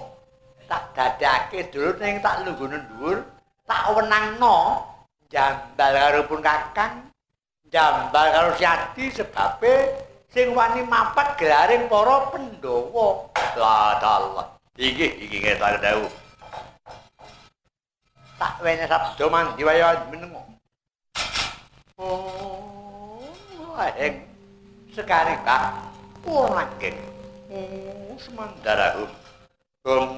Tak 0.68 0.92
dadake 0.96 1.72
dulur 1.72 1.96
ning 1.98 2.20
tak 2.20 2.44
lunggune 2.44 2.84
dhuwur 2.92 3.24
tak 3.64 3.88
wenangno 3.96 4.84
jambal 5.32 5.92
karo 5.96 6.22
pun 6.28 6.40
Kakang 6.44 7.08
jambal 7.72 8.28
karo 8.36 8.52
Siati 8.60 9.08
sebabe 9.12 10.04
sing 10.28 10.52
wani 10.52 10.84
mapat 10.84 11.40
gelaring 11.40 11.88
para 11.88 12.28
Pandhawa. 12.32 13.08
La 13.56 13.96
Allah 13.98 14.46
iki 14.76 15.24
iki 15.24 15.40
ngetan 15.40 15.80
dawuh. 15.80 16.12
Tak 18.38 18.54
wene 18.62 18.86
sabda 18.86 19.26
mandi 19.32 19.64
wae 19.64 19.82
menengo. 20.12 20.44
Oh 21.98 22.78
aeng 23.78 24.26
sekali 24.90 25.38
kak 25.46 25.74
ora 26.26 26.66
geng 26.82 26.98
semandarahum 28.20 29.12
um 29.88 30.12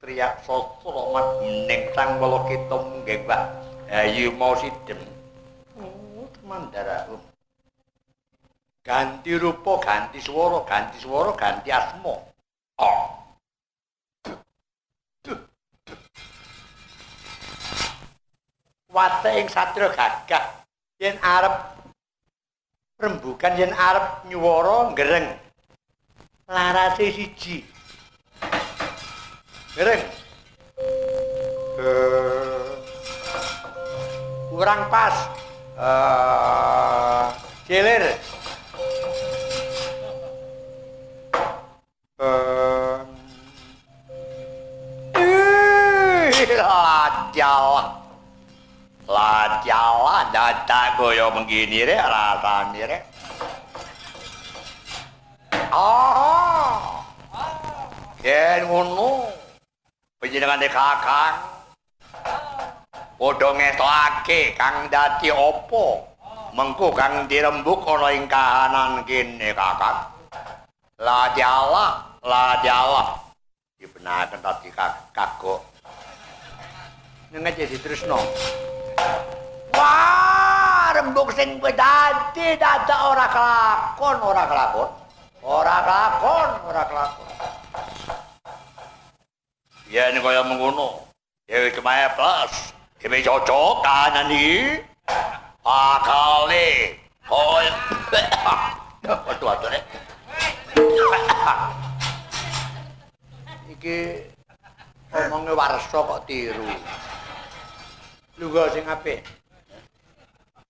triak 0.00 0.40
sastra 0.42 1.02
mat 1.12 1.26
ning 1.44 1.82
sang 1.92 2.16
wala 2.18 2.42
kita 2.48 2.76
munggih 2.76 3.20
Pak. 3.28 3.42
Ayu 3.92 4.32
mau 4.32 4.56
sidem. 4.56 4.98
Oh. 5.76 6.24
Semandarahum 6.40 7.20
ganti 8.82 9.38
rupa 9.38 9.78
ganti 9.84 10.18
swara 10.18 10.64
ganti 10.64 10.96
swara 10.98 11.30
ganti 11.38 11.68
asma. 11.70 12.14
Oh 12.80 13.22
wate 18.92 19.30
ing 19.40 19.48
satria 19.48 19.88
gagah. 19.90 20.44
Yen 21.00 21.16
arep 21.18 21.54
rembukan 23.00 23.58
yen 23.58 23.72
arep 23.74 24.28
nyuwara 24.28 24.92
ngereng 24.94 25.41
larase 26.52 27.08
siji. 27.16 27.64
Ngereng 29.72 30.04
uh, 31.80 32.76
kurang 34.52 34.84
pas. 34.92 35.16
Uh, 35.72 37.32
cilir 37.64 38.04
uh, 42.20 43.00
uh, 45.16 45.40
La 49.12 49.60
jala 49.66 50.30
dada 50.32 50.94
goyo 50.96 51.32
begini 51.34 51.84
re 51.84 51.96
rasane 51.96 52.84
re. 52.86 52.98
Ah. 55.72 57.00
Yen 58.20 58.68
ngono. 58.68 59.24
Panjenengane 60.20 60.68
kakang. 60.68 61.36
Padha 63.16 63.48
ngetokake 63.56 64.52
kang 64.60 64.92
dadi 64.92 65.32
apa? 65.32 65.86
Mengko 66.52 66.92
kang 66.92 67.24
dirembuk 67.24 67.88
ana 67.88 68.12
ing 68.12 68.28
kahanan 68.28 69.00
kene 69.08 69.56
kakang. 69.56 70.12
La 71.00 71.32
jala, 71.32 72.04
la 72.20 72.60
jala. 72.60 73.16
Dibenaken 73.80 74.44
tadi 74.44 74.68
kagok. 75.16 75.64
Nengaje 77.32 77.64
ditresno. 77.64 78.20
Wah, 79.72 80.92
rembug 80.92 81.32
sing 81.32 81.56
kowe 81.56 81.72
dadi 81.72 82.60
dadak 82.60 83.00
ora 83.08 83.26
kelakon, 83.32 84.16
ora 84.20 84.44
kelakon. 84.44 85.01
Ora 85.42 85.82
kelakon, 85.82 86.50
ora 86.70 86.82
kelakon. 86.86 87.26
Ya 89.90 90.14
ini 90.14 90.22
kaya 90.22 90.46
mengono. 90.46 91.10
Ya 91.50 91.66
cuma 91.74 92.06
plus. 92.14 92.70
Ini 93.02 93.26
cocok 93.26 93.82
kanan 93.82 94.30
iki. 94.30 94.86
Akale. 95.66 96.94
Oh. 97.26 97.58
Aduh, 99.02 99.50
aduh. 99.50 99.70
Iki 103.66 103.98
omongnya 105.10 105.58
warso 105.58 106.06
kok 106.06 106.22
tiru. 106.30 106.70
Lunga 108.38 108.70
sing 108.70 108.86
apik. 108.86 109.26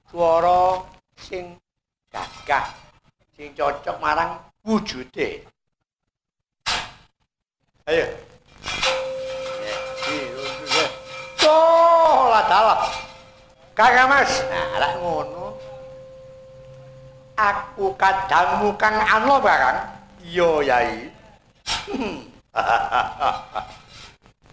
Swara 0.08 0.80
sing 1.20 1.60
gagah, 2.08 2.72
sing 3.36 3.52
cocok 3.52 4.00
marang 4.00 4.40
wujude. 4.62 5.42
Ayo. 7.90 8.06
Toh, 11.42 12.30
lah 12.30 12.44
dalah. 12.46 12.80
Kakak 13.74 14.06
Mas, 14.06 14.30
nah 14.46 14.78
lak 14.78 14.92
ngono. 15.02 15.58
Aku 17.34 17.96
kadangmu 17.98 18.76
kang 18.78 18.94
ano 19.02 19.42
barang. 19.42 19.78
Iya, 20.22 20.50
Yai. 20.62 21.10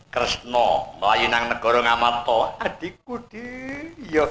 Kresna 0.10 0.90
mlayu 0.98 1.30
nang 1.30 1.54
negara 1.54 1.86
Ngamata, 1.86 2.58
adikku 2.58 3.22
di 3.30 3.46
ya. 4.10 4.26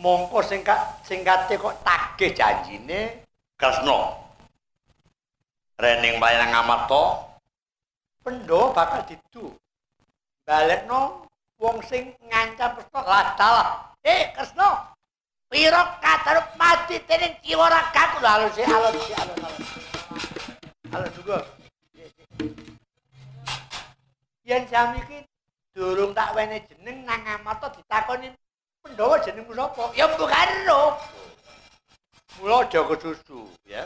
Mongko 0.00 0.40
sing 0.40 0.64
singkate 1.04 1.60
kok 1.60 1.76
tagih 1.84 2.32
janjine 2.32 3.28
Kresna. 3.60 4.29
Rening 5.80 6.20
nang 6.20 6.52
Ngamata, 6.52 7.04
Pandhawa 8.20 8.76
bakal 8.76 9.00
didu. 9.08 9.56
Balekno 10.44 11.24
wong 11.56 11.80
sing 11.88 12.12
ngancam 12.28 12.76
Kresna 12.76 13.00
ladalah. 13.00 13.96
Eh 14.04 14.28
Kresna, 14.36 14.92
pira 15.48 15.96
katarup 16.04 16.52
mati 16.60 17.00
tening 17.08 17.32
kiwara 17.40 17.88
kaku 17.96 18.20
lho 18.20 18.48
sih 18.52 18.68
alon 18.68 18.92
sih 18.92 19.16
alon 19.16 19.38
alon. 19.40 19.64
Alon 20.92 21.10
juga. 21.16 21.38
yen 24.44 24.66
jam 24.66 24.98
iki 24.98 25.24
durung 25.72 26.10
tak 26.10 26.34
wene 26.34 26.58
jeneng 26.66 27.06
nang 27.06 27.22
amata 27.24 27.70
ditakoni 27.72 28.34
Pandhawa 28.80 29.20
jenengmu 29.20 29.52
sapa? 29.52 29.92
Ya 29.92 30.08
mbok 30.08 30.28
karo. 30.28 30.96
Mula 32.40 32.64
aja 32.64 32.80
kesusu, 32.80 33.44
ya. 33.68 33.84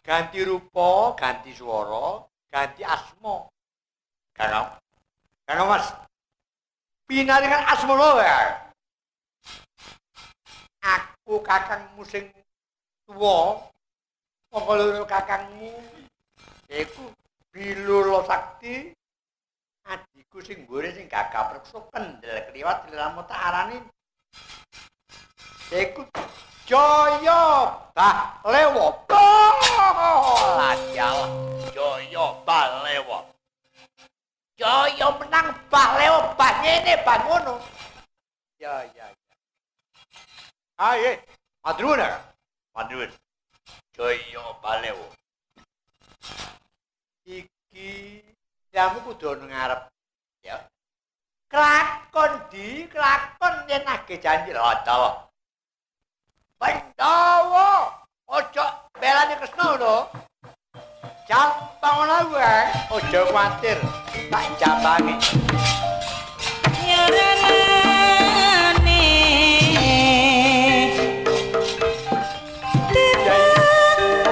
Ganti 0.00 0.40
rupa, 0.40 1.12
ganti 1.20 1.52
swara, 1.52 2.24
ganti 2.48 2.80
asma. 2.80 3.44
Kang. 4.32 4.72
Kang 5.44 5.68
Mas. 5.68 5.92
Pinaringan 7.04 7.68
asma 7.68 7.94
wae. 8.00 8.32
Aku 10.80 11.44
kakangmu 11.44 12.02
sing 12.08 12.32
tuwa. 13.04 13.68
Monggo 14.52 14.72
loro 14.76 15.04
kakangmu 15.04 15.70
iku 16.72 17.12
Bilur 17.52 18.24
Sakti 18.24 18.96
adikku 19.84 20.40
sing 20.40 20.64
gore 20.64 20.88
sing 20.92 21.08
gagah 21.08 21.52
preksa 21.52 21.78
kendel 21.92 22.36
kliwat 22.48 22.88
dilamu 22.88 23.20
tak 23.28 23.40
iku 25.72 26.02
Jaya 26.68 27.68
Balewa 27.92 28.86
Lajal 30.56 31.18
Jaya 31.74 32.24
Balewa 32.46 33.18
Jaya 34.56 35.08
menang 35.20 35.48
Balewa 35.68 36.32
bah 36.38 36.52
ngene 36.62 36.94
bah 37.02 37.18
ngono. 37.26 37.60
Ya 38.56 38.86
ya 38.94 39.10
ya. 39.10 39.34
Ayo 40.78 41.18
madrun 41.66 42.00
madrun 42.72 43.10
Jaya 43.92 44.44
Balewa 44.62 45.08
iki 47.28 48.22
Jamu 48.72 49.04
kudu 49.04 49.36
ngarep. 49.44 49.91
Ya. 51.52 51.60
Kelakon 52.08 52.32
di, 52.48 52.88
kelakon 52.88 53.68
yen 53.68 53.84
nagih 53.84 54.16
janji 54.24 54.56
lho, 54.56 54.72
Dawa. 54.88 55.28
Pandhawa, 56.56 57.92
ojo 58.24 58.64
belani 58.96 59.36
Kresna 59.36 59.76
lho. 59.76 60.08
jal 61.28 61.52
bangun 61.84 62.32
wae. 62.32 62.72
Aja 62.88 63.20
kuwatir. 63.28 63.76
Tak 64.32 64.44
jabangi. 64.56 65.14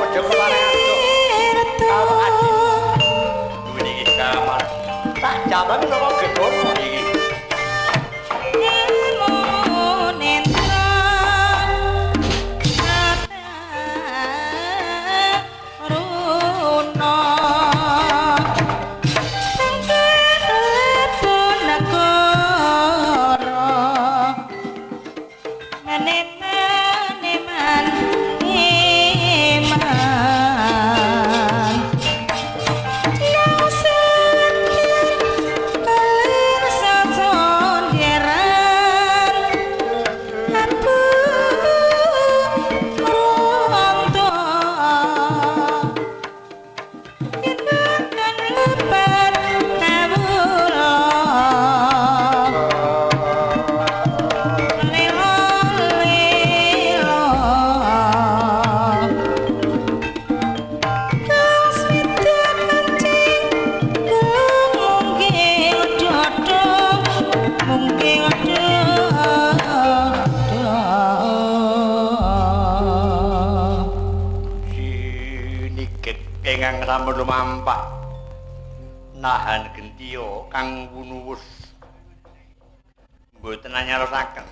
Aja 0.00 0.20
kelarengan. 0.24 0.90
Neman, 25.90 27.18
neman 27.18 28.19
kang 80.50 80.90
wunuwus. 80.90 81.40
Mboten 83.38 83.72
anyarosaken. 83.72 84.44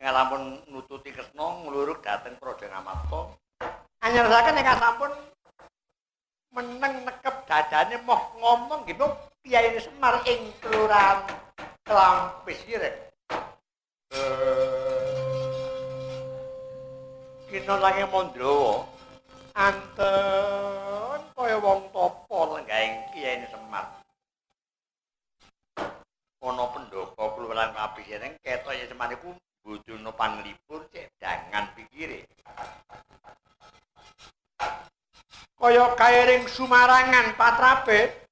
Ngalampun 0.00 0.60
nututi 0.68 1.10
Kresna 1.10 1.64
nglurug 1.64 2.04
dhateng 2.04 2.36
Praja 2.36 2.68
Ngamarta. 2.68 3.20
Anyarosaken 4.04 4.60
ingkang 4.60 4.80
sampun 4.80 5.12
meneng 6.52 7.08
nekep 7.08 7.36
dadane 7.48 7.96
moh 8.04 8.20
ngomong 8.38 8.84
gitu 8.84 9.08
Kyai 9.40 9.72
Semar 9.80 10.20
ing 10.28 10.52
kelurahan 10.60 11.24
Klampis 11.84 12.60
ireng. 12.68 12.96
Eh 14.12 15.20
Kina 17.50 17.82
lange 17.82 18.06
Mandrawa 18.06 18.86
anten 19.58 21.20
kaya 21.34 21.58
wong 21.58 21.90
topo 21.90 22.54
lenggahing 22.54 22.94
Kyai 23.10 23.42
Semar. 23.50 23.59
Ana 26.40 26.72
pendhapa 26.72 27.36
kelurahan 27.36 27.76
Klampis 27.76 28.08
ireng 28.08 28.32
ketok 28.40 28.72
ya 28.72 28.88
Semar 28.88 29.12
iku 29.12 29.36
bojono 29.60 30.08
panglipur 30.16 30.88
cek 30.88 31.12
dangan 31.20 31.68
pikire. 31.76 32.24
Kaya 35.60 35.92
kairing 36.00 36.48
sumarangan 36.48 37.36
patrape 37.36 38.24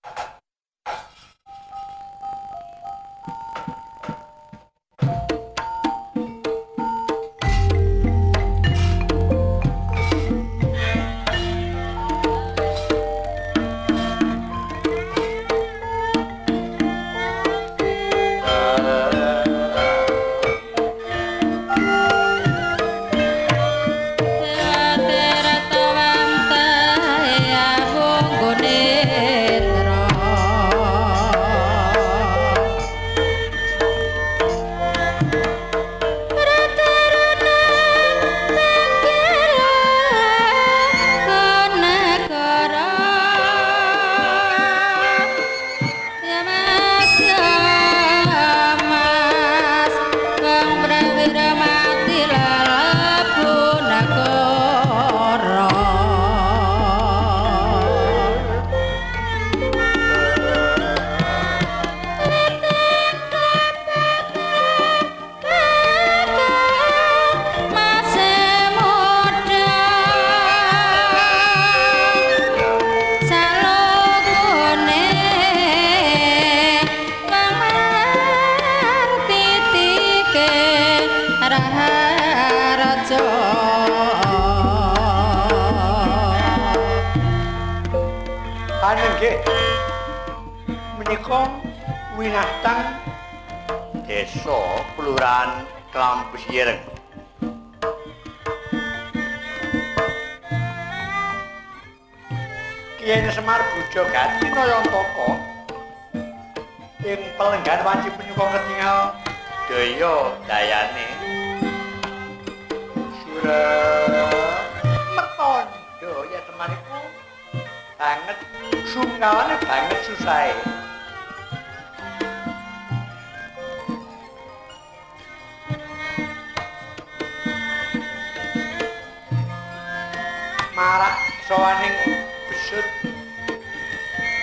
marak 130.79 131.19
sawaning 131.51 132.23
besut 132.47 132.87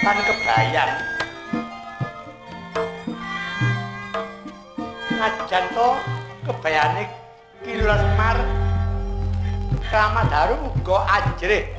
tan 0.03 0.19
kebayan 0.19 0.91
ngajan 5.15 5.65
to 5.71 5.89
kebayane 6.43 7.07
Kilura 7.63 7.95
Semar 7.95 8.37
Kramat 9.87 10.27
Harum 10.27 10.75
uga 10.75 11.07
ajrih 11.07 11.71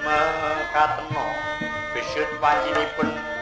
mekateno 0.00 1.28
besut 1.92 2.28
pancinipun 2.40 3.35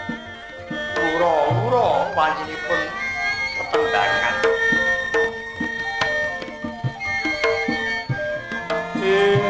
ura-ura 1.14 2.10
wancinipun 2.18 2.80
tetembangan. 3.54 4.34
Made 8.98 9.43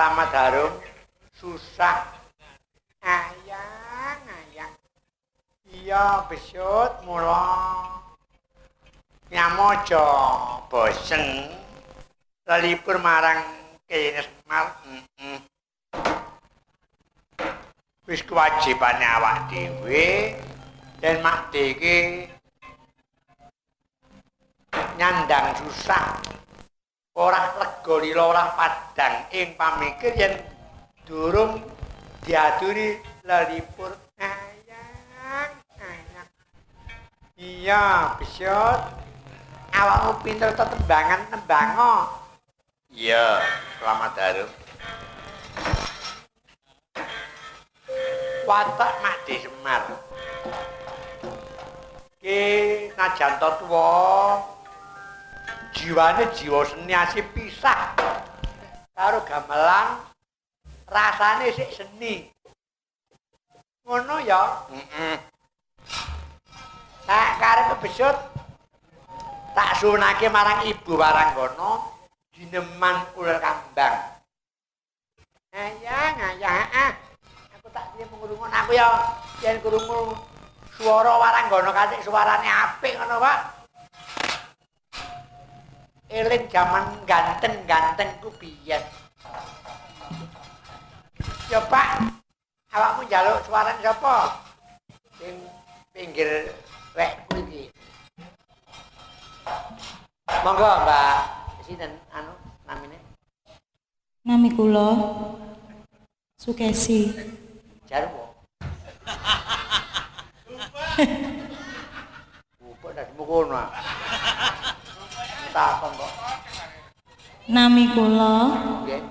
Kramat 0.00 0.32
Harum 0.32 0.72
susah. 1.36 2.08
Ayang 3.04 4.24
ayang 4.24 4.72
iya 5.68 6.24
besut 6.24 7.04
mula. 7.04 7.84
Nyamojo 9.28 10.08
bosen. 10.72 11.52
Lelipur 12.48 12.96
marang 12.96 13.44
kene 13.84 14.24
Semar 14.24 14.80
wis 18.08 18.24
kewajibane 18.24 19.04
awak 19.04 19.52
dhewe. 19.52 20.32
Dan 20.96 21.20
mak 21.20 21.52
iki 21.52 22.24
nyandang 24.96 25.60
susah 25.60 26.24
ora 27.16 27.56
lega 27.58 27.94
lila 28.02 28.22
ora 28.30 28.44
padang. 28.54 29.26
Ing 29.34 29.56
pamikir 29.58 30.14
yen 30.18 30.34
durung 31.08 31.62
diaturi 32.22 33.00
lalipur. 33.26 33.96
Ayang 34.20 35.50
ayang. 35.80 36.28
Iya 37.40 38.14
bisyot 38.20 39.00
awakmu 39.80 40.12
pinter 40.20 40.50
tetembangan 40.52 41.30
nembango 41.30 41.94
iya 42.90 43.40
selamat 43.78 44.12
harum 44.18 44.50
watak 48.44 48.92
di 49.24 49.34
semar. 49.38 49.82
Ki 52.20 52.42
najan 52.98 53.38
tuwa 53.38 53.88
jiwane 55.76 56.24
jiwa 56.36 56.66
seniasi 56.66 57.22
pisah. 57.34 57.94
Karo 58.94 59.24
gamelan 59.24 60.00
rasane 60.88 61.52
sik 61.52 61.70
seni. 61.72 62.28
Ngono 63.86 64.20
ya? 64.22 64.66
Heeh 64.70 65.30
tak 67.10 67.42
karep 67.42 67.74
besut 67.82 68.16
tak 69.50 69.74
sunake 69.82 70.30
marang 70.30 70.62
ibu 70.62 70.94
waranggono 70.94 71.90
dineman 72.30 73.02
ular 73.18 73.42
kambang. 73.42 73.98
Ayang 75.50 76.14
ayang 76.14 76.70
ah. 76.70 76.94
Aku 77.58 77.66
tak 77.74 77.90
piye 77.98 78.06
mengurungun 78.06 78.46
aku 78.54 78.78
ya 78.78 78.86
yen 79.42 79.58
krungu 79.58 80.14
swara 80.78 81.18
waranggono 81.18 81.74
kanthi 81.74 81.98
suarane 82.06 82.46
apik 82.46 82.94
ngono 82.94 83.18
Pak 83.18 83.59
eling 86.10 86.50
jaman 86.50 87.06
ganteng-ganteng 87.06 88.18
ku 88.18 88.34
biyen. 88.34 88.82
Ya 91.46 91.62
Pak, 91.70 92.02
awakmu 92.74 93.06
njaluk 93.06 93.46
suaran 93.46 93.78
sapa? 93.78 94.42
Sing 95.14 95.38
pinggir 95.94 96.50
wek 96.98 97.14
kuwi. 97.30 97.70
Monggo 100.42 100.82
Mbak, 100.82 101.18
sinten 101.62 101.94
anu 102.10 102.34
namine? 102.66 102.98
Nami 104.26 104.50
kula 104.50 104.90
Sukesi. 106.34 107.14
Jarwo. 107.86 108.34
Upo 112.66 112.86
dak 112.94 113.14
mukono. 113.14 113.70
Takon 115.50 115.90
kok. 115.98 116.12
Nami 117.50 117.90
kula 117.90 118.36
Nggih. 118.86 119.02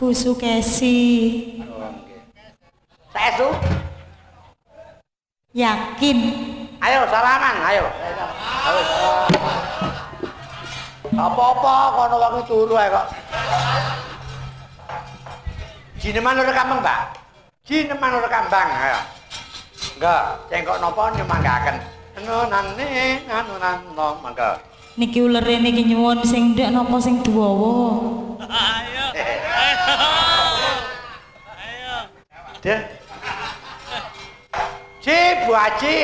Bu 0.00 0.12
Sukesi. 0.16 0.96
Oh, 1.68 1.88
nggih. 2.04 2.20
Saestu, 3.12 3.48
Yakin 5.56 6.18
ayo 6.84 7.08
salaman, 7.08 7.56
ayo. 7.64 7.84
Ayo. 8.68 8.80
Apa-apa 11.16 11.74
kono 11.96 12.16
waktu 12.20 12.40
turu 12.44 12.74
ae 12.76 12.92
kok. 12.92 13.06
Jineman 15.96 16.36
ora 16.44 16.52
kambang, 16.52 16.80
Mbak. 16.84 17.00
Jineman 17.64 18.20
ora 18.20 18.28
kambang, 18.28 18.68
ayo. 18.68 19.00
Enggak, 19.96 20.24
cengkok 20.52 20.76
napa 20.76 21.02
nyemanggaken. 21.16 21.76
Anu 22.20 22.36
nane, 22.52 22.88
anu 23.32 23.54
nano, 23.56 24.08
mangga. 24.20 24.60
Niki 24.96 25.20
ulere 25.20 25.60
niki 25.60 25.84
nyuwun 25.84 26.24
sing 26.24 26.56
ndak 26.56 26.72
napa 26.72 26.96
sing 27.00 27.20
duwawa. 27.20 28.00
Den. 32.64 32.80
Ci, 34.98 35.16
Bu 35.46 35.52
Haji. 35.54 35.96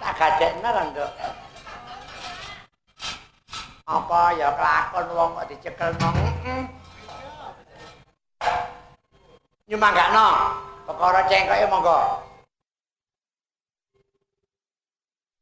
Tak 0.00 0.12
gadekna 0.18 0.68
ra, 0.74 0.82
Nduk. 0.90 1.12
Apa 3.86 4.34
ya 4.34 4.50
kelakon 4.58 5.06
wong 5.14 5.30
kok 5.38 5.46
dicekel 5.46 5.94
heeh. 5.94 6.62
Nyumanggakno 9.70 10.26
perkara 10.90 11.22
cengkoke 11.30 11.66
monggo. 11.70 11.98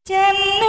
Janur 0.06 0.64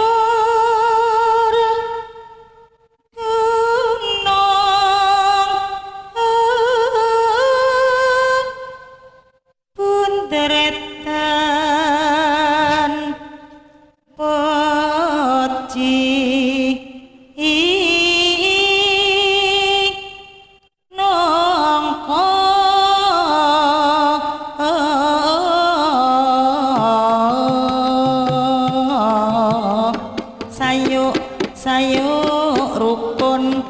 sayuk 31.56 32.76
rukun. 32.76 33.64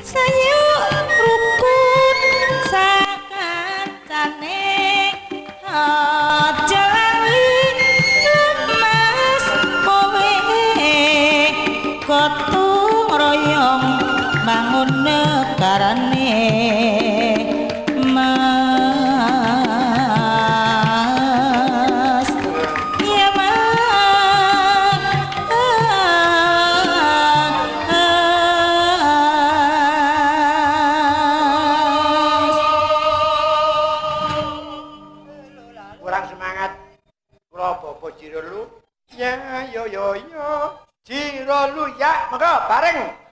Sayuk 0.00 0.63
monggo 42.34 42.66
bareng. 42.66 43.23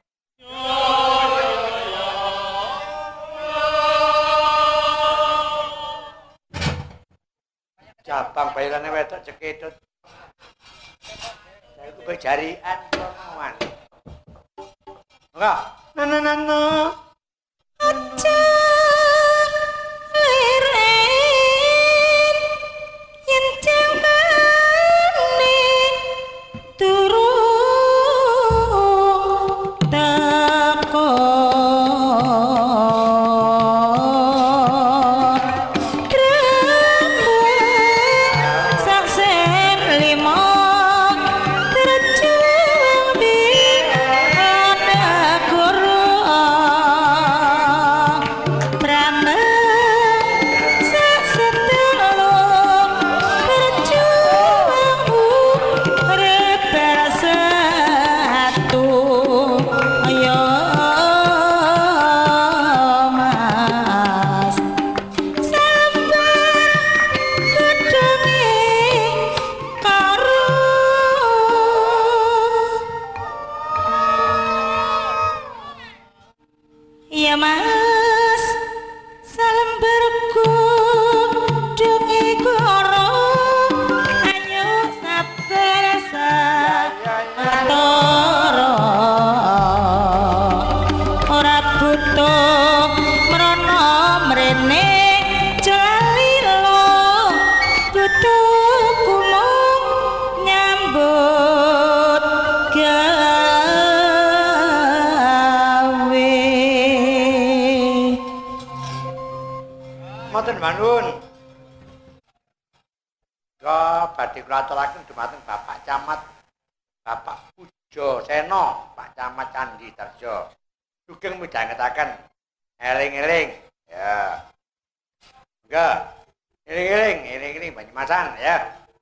Banyumasan 128.13 128.45
ya. 128.45 128.57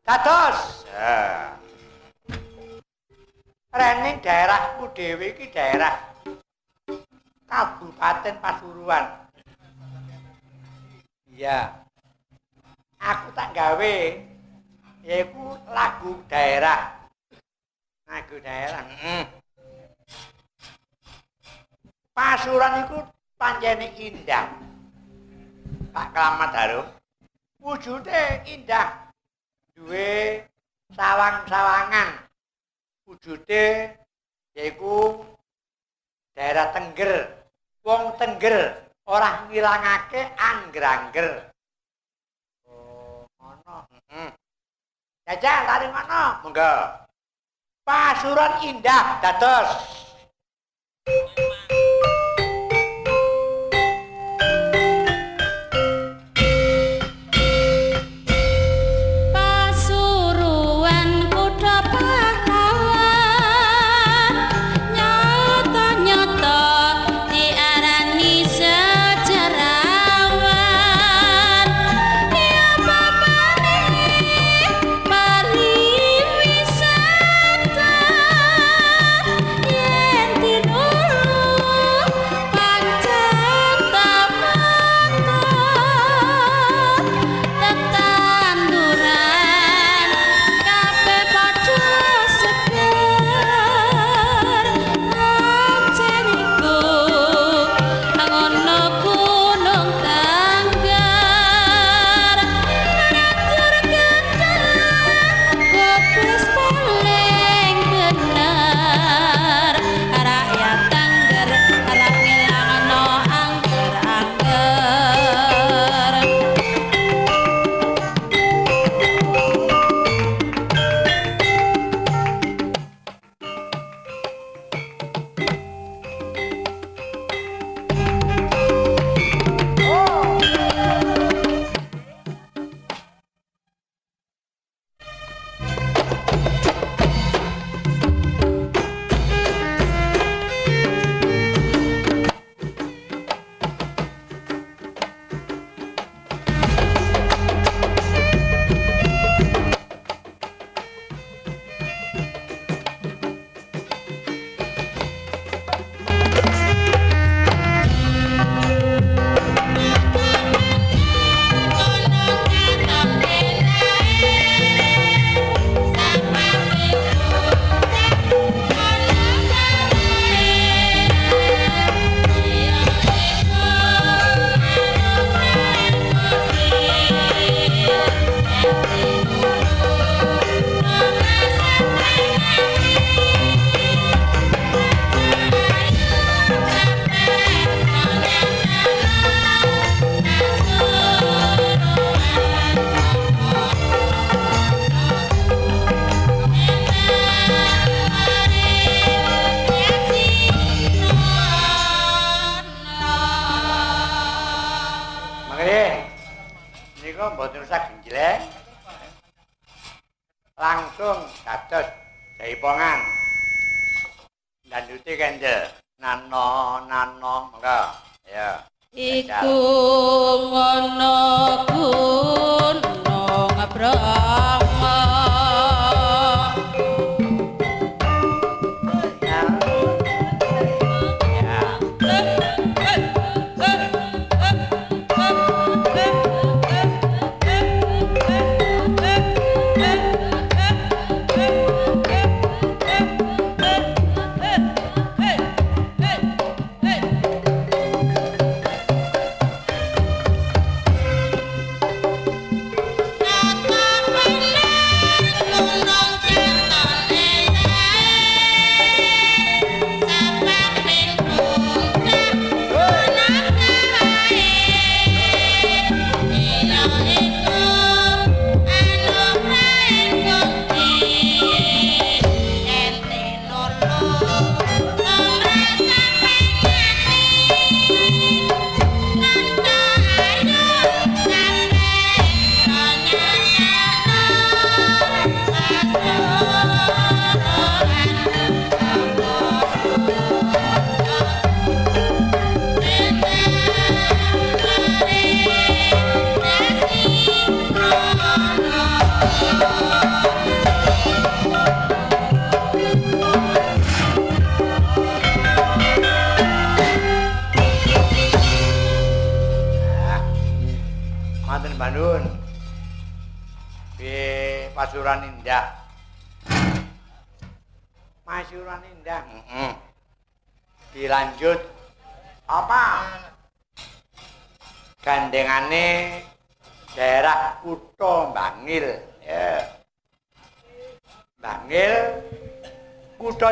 Dados. 0.07 0.87
Ya. 0.87 1.19
Rening 3.75 4.23
daerahku 4.23 4.87
dhewe 4.95 5.35
iki 5.35 5.51
daerah 5.51 5.99
Kabupaten 7.51 8.39
Pasuruan. 8.39 9.27
Iya. 11.27 11.75
Aku 13.03 13.35
tak 13.35 13.51
gawe 13.51 13.97
yaiku 15.03 15.59
lagu 15.75 16.23
daerah. 16.31 17.11
Lagu 18.07 18.39
daerah. 18.39 18.87
Mm. 18.95 19.27
Pasuruan 22.15 22.87
iku 22.87 22.99
panjene 23.35 23.91
indah. 23.99 24.47
Pak 25.91 26.15
Kelamat 26.15 26.55
Harum. 26.55 27.00
Wujude 27.61 28.41
indah. 28.49 29.13
Duwe 29.77 30.41
sawang-sawangan. 30.97 32.25
Wujude 33.05 33.97
yaiku 34.57 35.21
daerah 36.33 36.73
Tengger. 36.73 37.45
Wong 37.85 38.17
Tengger 38.17 38.89
ora 39.05 39.45
ngilangake 39.49 40.33
angger-angger. 40.41 41.53
Oh, 42.65 43.29
ngono. 43.37 43.77
Heeh. 43.93 44.29
Jajal 45.29 45.61
tari 45.69 45.87
ngono. 45.93 46.25
Monggo. 46.49 46.73
Pasuruan 47.85 48.65
indah 48.65 49.21
dados. 49.21 49.69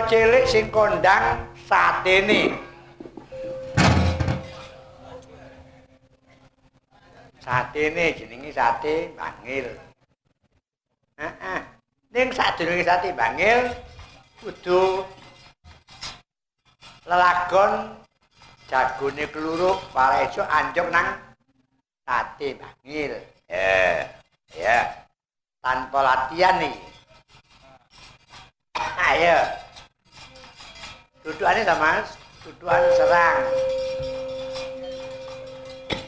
Cilik 0.08 0.48
sing 0.48 0.72
kondang 0.72 1.44
satene. 1.68 2.56
Satene 7.44 8.16
jenenge 8.16 8.50
sate 8.56 9.12
Bangil. 9.12 9.68
Heeh. 11.20 11.60
Ning 12.08 12.32
sadurunge 12.32 12.84
sate 12.88 13.12
Bangil 13.12 13.68
kudu 14.40 15.04
lelagon 17.04 18.00
jagone 18.64 19.24
kluruk 19.28 19.76
para 19.92 20.24
esuk 20.24 20.48
anjuk 20.48 20.88
nang 20.88 21.20
sate 22.08 22.56
Bangil. 22.56 23.12
Ya. 23.44 24.08
Ya. 24.56 25.04
Tanpa 25.60 26.00
latihan 26.00 26.64
nih. 26.64 26.76
Ayo. 28.96 29.67
Dudukane 31.28 31.60
ta, 31.60 31.76
Mas? 31.76 32.16
Dudukan 32.40 32.88
serang. 32.96 33.44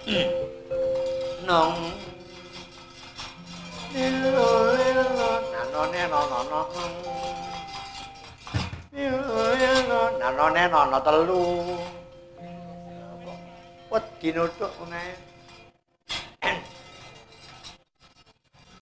Nong. 1.45 1.77
Lilo 3.93 4.49
lilo 4.81 5.29
nanone 5.53 6.03
nono. 6.09 6.41
Lilo 8.97 9.41
lilo 9.61 10.01
nanone 10.17 10.65
nono 10.73 10.99
telu. 11.05 11.77
Wedi 13.93 14.29
nutuk 14.33 14.73
meneh. 14.81 15.21